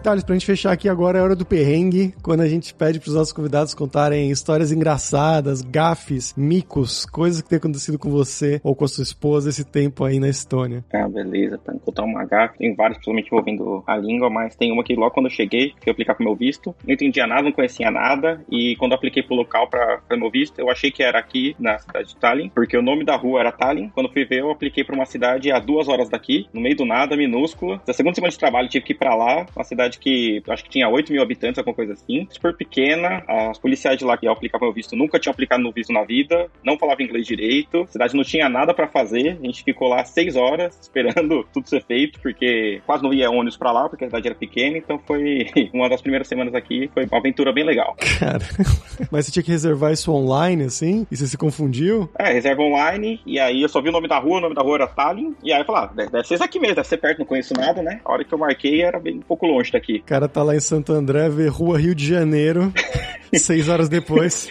Thales, 0.00 0.24
pra 0.24 0.34
gente 0.34 0.46
fechar 0.46 0.72
aqui 0.72 0.88
agora 0.88 1.18
é 1.18 1.22
hora 1.22 1.36
do 1.36 1.44
perrengue, 1.44 2.14
quando 2.22 2.40
a 2.40 2.48
gente 2.48 2.72
pede 2.72 2.98
pros 2.98 3.14
nossos 3.14 3.34
convidados 3.34 3.74
contarem 3.74 4.30
histórias 4.30 4.72
engraçadas, 4.72 5.60
gafes, 5.60 6.34
micos, 6.34 7.04
coisas 7.04 7.42
que 7.42 7.48
tem 7.50 7.58
acontecido 7.58 7.98
com 7.98 8.10
você 8.10 8.60
ou 8.64 8.74
com 8.74 8.86
a 8.86 8.88
sua 8.88 9.02
esposa 9.02 9.50
esse 9.50 9.62
tempo 9.62 10.02
aí 10.02 10.18
na 10.18 10.28
Estônia. 10.28 10.82
Ah, 10.92 11.06
beleza, 11.06 11.58
pra 11.58 11.74
contar 11.74 12.04
uma 12.04 12.24
gafe, 12.24 12.58
tem 12.58 12.74
várias, 12.74 12.96
principalmente 12.96 13.26
envolvendo 13.26 13.84
a 13.86 13.96
língua, 13.96 14.30
mas 14.30 14.56
tem 14.56 14.72
uma 14.72 14.82
que 14.82 14.94
logo 14.94 15.10
quando 15.10 15.26
eu 15.26 15.30
cheguei, 15.30 15.74
fui 15.82 15.92
aplicar 15.92 16.14
pro 16.14 16.24
meu 16.24 16.34
visto, 16.34 16.74
não 16.86 16.94
entendia 16.94 17.26
nada, 17.26 17.42
não 17.42 17.52
conhecia 17.52 17.90
nada, 17.90 18.42
e 18.50 18.76
quando 18.76 18.92
eu 18.92 18.96
apliquei 18.96 19.22
pro 19.22 19.34
local 19.34 19.68
pra, 19.68 19.98
pra 20.08 20.16
meu 20.16 20.30
visto, 20.30 20.58
eu 20.58 20.70
achei 20.70 20.90
que 20.90 21.02
era 21.02 21.18
aqui 21.18 21.54
na 21.58 21.78
cidade 21.78 22.08
de 22.08 22.16
Tallinn, 22.16 22.48
porque 22.48 22.76
o 22.76 22.82
nome 22.82 23.04
da 23.04 23.16
rua 23.16 23.40
era 23.40 23.52
Tallinn, 23.52 23.90
quando 23.90 24.10
fui 24.10 24.24
ver, 24.24 24.40
eu 24.40 24.50
apliquei 24.50 24.82
pra 24.82 24.94
uma 24.94 25.04
cidade 25.04 25.52
a 25.52 25.58
duas 25.58 25.88
horas 25.88 26.08
daqui, 26.08 26.48
no 26.54 26.60
meio 26.60 26.76
do 26.76 26.86
nada, 26.86 27.16
minúscula, 27.16 27.82
da 27.86 27.92
segunda 27.92 28.14
semana 28.14 28.30
de 28.30 28.38
trabalho 28.38 28.68
tive 28.68 28.84
que 28.84 28.92
ir 28.92 28.96
pra 28.96 29.14
lá, 29.14 29.44
uma 29.54 29.64
cidade 29.64 29.89
cidade 29.90 29.98
que 29.98 30.42
acho 30.48 30.64
que 30.64 30.70
tinha 30.70 30.88
8 30.88 31.12
mil 31.12 31.22
habitantes, 31.22 31.58
alguma 31.58 31.74
coisa 31.74 31.94
assim, 31.94 32.26
super 32.30 32.56
pequena. 32.56 33.22
As 33.26 33.58
policiais 33.58 33.98
de 33.98 34.04
lá 34.04 34.16
que 34.16 34.28
aplicavam 34.28 34.68
o 34.68 34.72
visto 34.72 34.94
nunca 34.94 35.18
tinham 35.18 35.32
aplicado 35.32 35.62
no 35.62 35.72
visto 35.72 35.92
na 35.92 36.04
vida, 36.04 36.48
não 36.64 36.78
falavam 36.78 37.04
inglês 37.04 37.26
direito, 37.26 37.82
a 37.82 37.86
cidade 37.86 38.16
não 38.16 38.22
tinha 38.22 38.48
nada 38.48 38.72
para 38.72 38.86
fazer. 38.86 39.38
A 39.42 39.46
gente 39.46 39.64
ficou 39.64 39.88
lá 39.88 40.04
seis 40.04 40.36
horas 40.36 40.78
esperando 40.80 41.44
tudo 41.52 41.68
ser 41.68 41.82
feito, 41.84 42.20
porque 42.20 42.80
quase 42.86 43.02
não 43.02 43.12
ia 43.12 43.30
ônibus 43.30 43.56
para 43.56 43.72
lá, 43.72 43.88
porque 43.88 44.04
a 44.04 44.08
cidade 44.08 44.28
era 44.28 44.36
pequena. 44.36 44.78
Então 44.78 44.98
foi 44.98 45.46
uma 45.74 45.88
das 45.88 46.00
primeiras 46.00 46.28
semanas 46.28 46.54
aqui, 46.54 46.90
foi 46.94 47.04
uma 47.04 47.18
aventura 47.18 47.52
bem 47.52 47.64
legal. 47.64 47.96
Cara, 48.18 48.44
mas 49.10 49.26
você 49.26 49.32
tinha 49.32 49.42
que 49.42 49.50
reservar 49.50 49.92
isso 49.92 50.12
online, 50.12 50.64
assim? 50.64 51.06
E 51.10 51.16
você 51.16 51.26
se 51.26 51.36
confundiu? 51.36 52.08
É, 52.18 52.32
reserva 52.32 52.62
online, 52.62 53.20
e 53.26 53.38
aí 53.38 53.62
eu 53.62 53.68
só 53.68 53.80
vi 53.80 53.88
o 53.88 53.92
nome 53.92 54.08
da 54.08 54.18
rua, 54.18 54.38
o 54.38 54.40
nome 54.40 54.54
da 54.54 54.62
rua 54.62 54.76
era 54.76 54.86
Tallinn, 54.86 55.34
e 55.42 55.52
aí 55.52 55.60
eu 55.60 55.64
falei, 55.64 55.82
ah, 55.82 56.08
deve 56.08 56.24
ser 56.26 56.34
isso 56.34 56.44
aqui 56.44 56.58
mesmo, 56.58 56.76
deve 56.76 56.88
ser 56.88 56.98
perto, 56.98 57.18
não 57.18 57.26
conheço 57.26 57.54
nada, 57.54 57.82
né? 57.82 58.00
A 58.04 58.12
hora 58.12 58.24
que 58.24 58.32
eu 58.32 58.38
marquei 58.38 58.82
era 58.82 58.98
bem 58.98 59.16
um 59.16 59.22
pouco 59.22 59.46
longe 59.46 59.72
daqui. 59.72 59.79
O 59.88 60.02
cara 60.04 60.28
tá 60.28 60.42
lá 60.42 60.54
em 60.54 60.60
Santo 60.60 60.92
André, 60.92 61.28
vê 61.28 61.48
Rua 61.48 61.78
Rio 61.78 61.94
de 61.94 62.06
Janeiro, 62.06 62.72
seis 63.34 63.68
horas 63.68 63.88
depois. 63.88 64.48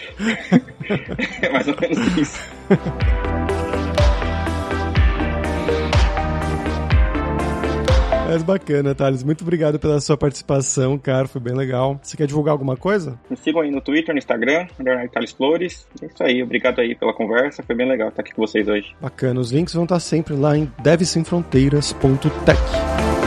é 1.42 1.50
mais 1.50 1.68
ou 1.68 1.76
menos 1.80 2.18
isso. 2.18 2.40
Mas 8.30 8.44
bacana, 8.44 8.94
Thales. 8.94 9.24
Muito 9.24 9.42
obrigado 9.42 9.80
pela 9.80 10.00
sua 10.00 10.16
participação, 10.16 11.00
cara. 11.00 11.28
Foi 11.28 11.42
bem 11.42 11.56
legal. 11.56 12.00
Você 12.00 12.16
quer 12.16 12.28
divulgar 12.28 12.52
alguma 12.52 12.78
coisa? 12.78 13.20
Me 13.28 13.36
sigam 13.36 13.62
aí 13.62 13.72
no 13.72 13.82
Twitter, 13.82 14.14
no 14.14 14.20
Instagram, 14.20 14.68
Thales 15.12 15.32
Flores. 15.32 15.88
É 16.00 16.06
isso 16.06 16.24
aí. 16.24 16.44
Obrigado 16.44 16.80
aí 16.80 16.94
pela 16.94 17.12
conversa. 17.12 17.64
Foi 17.64 17.76
bem 17.76 17.90
legal 17.90 18.10
estar 18.10 18.22
aqui 18.22 18.36
com 18.36 18.46
vocês 18.46 18.68
hoje. 18.68 18.96
Bacana. 19.02 19.40
Os 19.40 19.52
links 19.52 19.74
vão 19.74 19.86
estar 19.86 20.00
sempre 20.00 20.36
lá 20.36 20.56
em 20.56 20.72
devsemfronteiras.tech. 20.84 23.19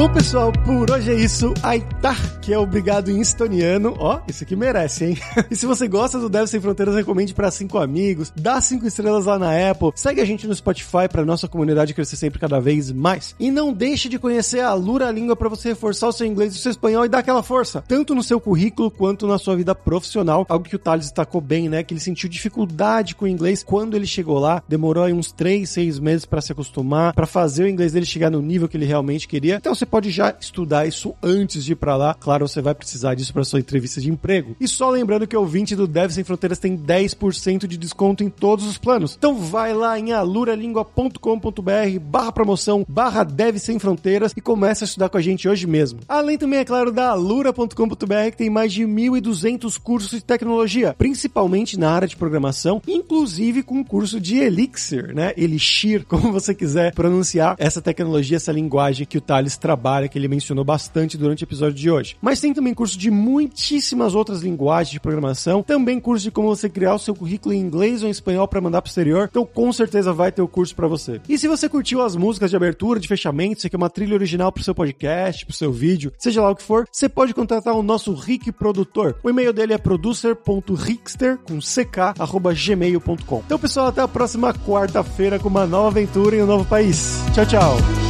Bom, 0.00 0.08
pessoal, 0.08 0.50
por 0.64 0.90
hoje 0.90 1.12
é 1.12 1.14
isso. 1.14 1.52
Aitar, 1.62 2.40
que 2.40 2.54
é 2.54 2.58
obrigado 2.58 3.10
em 3.10 3.20
estoniano. 3.20 3.94
Ó, 3.98 4.18
isso 4.26 4.44
aqui 4.44 4.56
merece, 4.56 5.04
hein? 5.04 5.18
e 5.50 5.54
se 5.54 5.66
você 5.66 5.86
gosta 5.86 6.18
do 6.18 6.30
Deve 6.30 6.46
Sem 6.46 6.58
Fronteiras, 6.58 6.94
recomende 6.94 7.34
para 7.34 7.50
cinco 7.50 7.76
amigos, 7.76 8.32
dá 8.34 8.58
cinco 8.62 8.86
estrelas 8.86 9.26
lá 9.26 9.38
na 9.38 9.50
Apple, 9.70 9.92
segue 9.94 10.22
a 10.22 10.24
gente 10.24 10.46
no 10.46 10.54
Spotify 10.54 11.06
para 11.06 11.22
nossa 11.22 11.46
comunidade 11.46 11.92
crescer 11.92 12.16
sempre 12.16 12.40
cada 12.40 12.58
vez 12.58 12.90
mais. 12.90 13.36
E 13.38 13.50
não 13.50 13.74
deixe 13.74 14.08
de 14.08 14.18
conhecer 14.18 14.60
a 14.60 14.72
Lura 14.72 15.10
Língua 15.10 15.36
para 15.36 15.50
você 15.50 15.68
reforçar 15.68 16.08
o 16.08 16.12
seu 16.12 16.26
inglês 16.26 16.54
e 16.54 16.56
o 16.56 16.60
seu 16.60 16.70
espanhol 16.70 17.04
e 17.04 17.08
dar 17.10 17.18
aquela 17.18 17.42
força, 17.42 17.84
tanto 17.86 18.14
no 18.14 18.22
seu 18.22 18.40
currículo 18.40 18.90
quanto 18.90 19.26
na 19.26 19.36
sua 19.36 19.54
vida 19.54 19.74
profissional. 19.74 20.46
Algo 20.48 20.64
que 20.64 20.76
o 20.76 20.78
Thales 20.78 21.08
destacou 21.08 21.42
bem, 21.42 21.68
né? 21.68 21.82
Que 21.82 21.92
ele 21.92 22.00
sentiu 22.00 22.26
dificuldade 22.26 23.14
com 23.14 23.26
o 23.26 23.28
inglês 23.28 23.62
quando 23.62 23.98
ele 23.98 24.06
chegou 24.06 24.38
lá. 24.38 24.62
Demorou 24.66 25.04
aí 25.04 25.12
uns 25.12 25.30
três, 25.30 25.68
seis 25.68 25.98
meses 25.98 26.24
para 26.24 26.40
se 26.40 26.52
acostumar, 26.52 27.12
para 27.12 27.26
fazer 27.26 27.64
o 27.64 27.68
inglês 27.68 27.92
dele 27.92 28.06
chegar 28.06 28.30
no 28.30 28.40
nível 28.40 28.66
que 28.66 28.78
ele 28.78 28.86
realmente 28.86 29.28
queria. 29.28 29.56
Então 29.56 29.74
você 29.74 29.89
pode 29.90 30.10
já 30.10 30.34
estudar 30.38 30.86
isso 30.86 31.14
antes 31.22 31.64
de 31.64 31.72
ir 31.72 31.76
para 31.76 31.96
lá. 31.96 32.14
Claro, 32.14 32.46
você 32.46 32.62
vai 32.62 32.74
precisar 32.74 33.14
disso 33.14 33.32
para 33.32 33.44
sua 33.44 33.60
entrevista 33.60 34.00
de 34.00 34.10
emprego. 34.10 34.56
E 34.60 34.68
só 34.68 34.88
lembrando 34.88 35.26
que 35.26 35.36
o 35.36 35.40
ouvinte 35.40 35.74
do 35.74 35.86
Dev 35.86 36.10
Sem 36.10 36.24
Fronteiras 36.24 36.58
tem 36.58 36.76
10% 36.76 37.66
de 37.66 37.76
desconto 37.76 38.22
em 38.22 38.30
todos 38.30 38.66
os 38.66 38.78
planos. 38.78 39.16
Então 39.18 39.36
vai 39.36 39.74
lá 39.74 39.98
em 39.98 40.12
aluralingua.com.br 40.12 41.98
barra 42.00 42.32
promoção 42.32 42.84
barra 42.88 43.24
Dev 43.24 43.56
Sem 43.58 43.78
Fronteiras 43.78 44.32
e 44.36 44.40
começa 44.40 44.84
a 44.84 44.86
estudar 44.86 45.08
com 45.08 45.16
a 45.16 45.22
gente 45.22 45.48
hoje 45.48 45.66
mesmo. 45.66 46.00
Além 46.08 46.38
também, 46.38 46.60
é 46.60 46.64
claro, 46.64 46.92
da 46.92 47.10
alura.com.br 47.10 48.30
que 48.30 48.36
tem 48.36 48.50
mais 48.50 48.72
de 48.72 48.84
1.200 48.84 49.78
cursos 49.78 50.10
de 50.10 50.24
tecnologia, 50.24 50.94
principalmente 50.96 51.78
na 51.78 51.90
área 51.90 52.08
de 52.08 52.16
programação, 52.16 52.82
inclusive 52.86 53.62
com 53.62 53.80
o 53.80 53.84
curso 53.84 54.20
de 54.20 54.38
Elixir, 54.38 55.14
né? 55.14 55.32
Elixir, 55.36 56.04
como 56.08 56.32
você 56.32 56.54
quiser 56.54 56.94
pronunciar 56.94 57.56
essa 57.58 57.80
tecnologia, 57.80 58.36
essa 58.36 58.52
linguagem 58.52 59.06
que 59.06 59.18
o 59.18 59.20
Thales 59.20 59.56
trabalha, 59.56 59.79
que 60.08 60.18
ele 60.18 60.28
mencionou 60.28 60.64
bastante 60.64 61.16
durante 61.16 61.42
o 61.42 61.46
episódio 61.46 61.74
de 61.74 61.90
hoje. 61.90 62.16
Mas 62.20 62.40
tem 62.40 62.52
também 62.52 62.74
curso 62.74 62.98
de 62.98 63.10
muitíssimas 63.10 64.14
outras 64.14 64.42
linguagens 64.42 64.92
de 64.92 65.00
programação, 65.00 65.62
também 65.62 65.98
curso 65.98 66.24
de 66.24 66.30
como 66.30 66.48
você 66.48 66.68
criar 66.68 66.94
o 66.94 66.98
seu 66.98 67.14
currículo 67.14 67.54
em 67.54 67.60
inglês 67.60 68.02
ou 68.02 68.08
em 68.08 68.10
espanhol 68.10 68.46
para 68.46 68.60
mandar 68.60 68.82
pro 68.82 68.88
exterior. 68.88 69.28
Então 69.30 69.46
com 69.46 69.72
certeza 69.72 70.12
vai 70.12 70.30
ter 70.30 70.42
o 70.42 70.48
curso 70.48 70.74
para 70.74 70.86
você. 70.86 71.20
E 71.28 71.38
se 71.38 71.48
você 71.48 71.68
curtiu 71.68 72.02
as 72.02 72.16
músicas 72.16 72.50
de 72.50 72.56
abertura, 72.56 73.00
de 73.00 73.08
fechamento, 73.08 73.60
você 73.60 73.70
quer 73.70 73.76
uma 73.76 73.90
trilha 73.90 74.14
original 74.14 74.52
pro 74.52 74.62
seu 74.62 74.74
podcast, 74.74 75.46
pro 75.46 75.54
seu 75.54 75.72
vídeo, 75.72 76.12
seja 76.18 76.42
lá 76.42 76.50
o 76.50 76.56
que 76.56 76.62
for, 76.62 76.86
você 76.90 77.08
pode 77.08 77.34
contratar 77.34 77.74
o 77.74 77.82
nosso 77.82 78.12
Rick 78.14 78.52
produtor. 78.52 79.16
O 79.22 79.30
e-mail 79.30 79.52
dele 79.52 79.72
é 79.72 79.78
producer.rickster 79.78 81.38
com 81.38 81.58
ck@gmail.com. 81.58 83.42
Então 83.46 83.58
pessoal, 83.58 83.86
até 83.88 84.00
a 84.00 84.08
próxima 84.08 84.52
quarta-feira 84.52 85.38
com 85.38 85.48
uma 85.48 85.66
nova 85.66 85.88
aventura 85.88 86.36
em 86.36 86.42
um 86.42 86.46
novo 86.46 86.64
país. 86.64 87.20
Tchau, 87.34 87.46
tchau. 87.46 88.09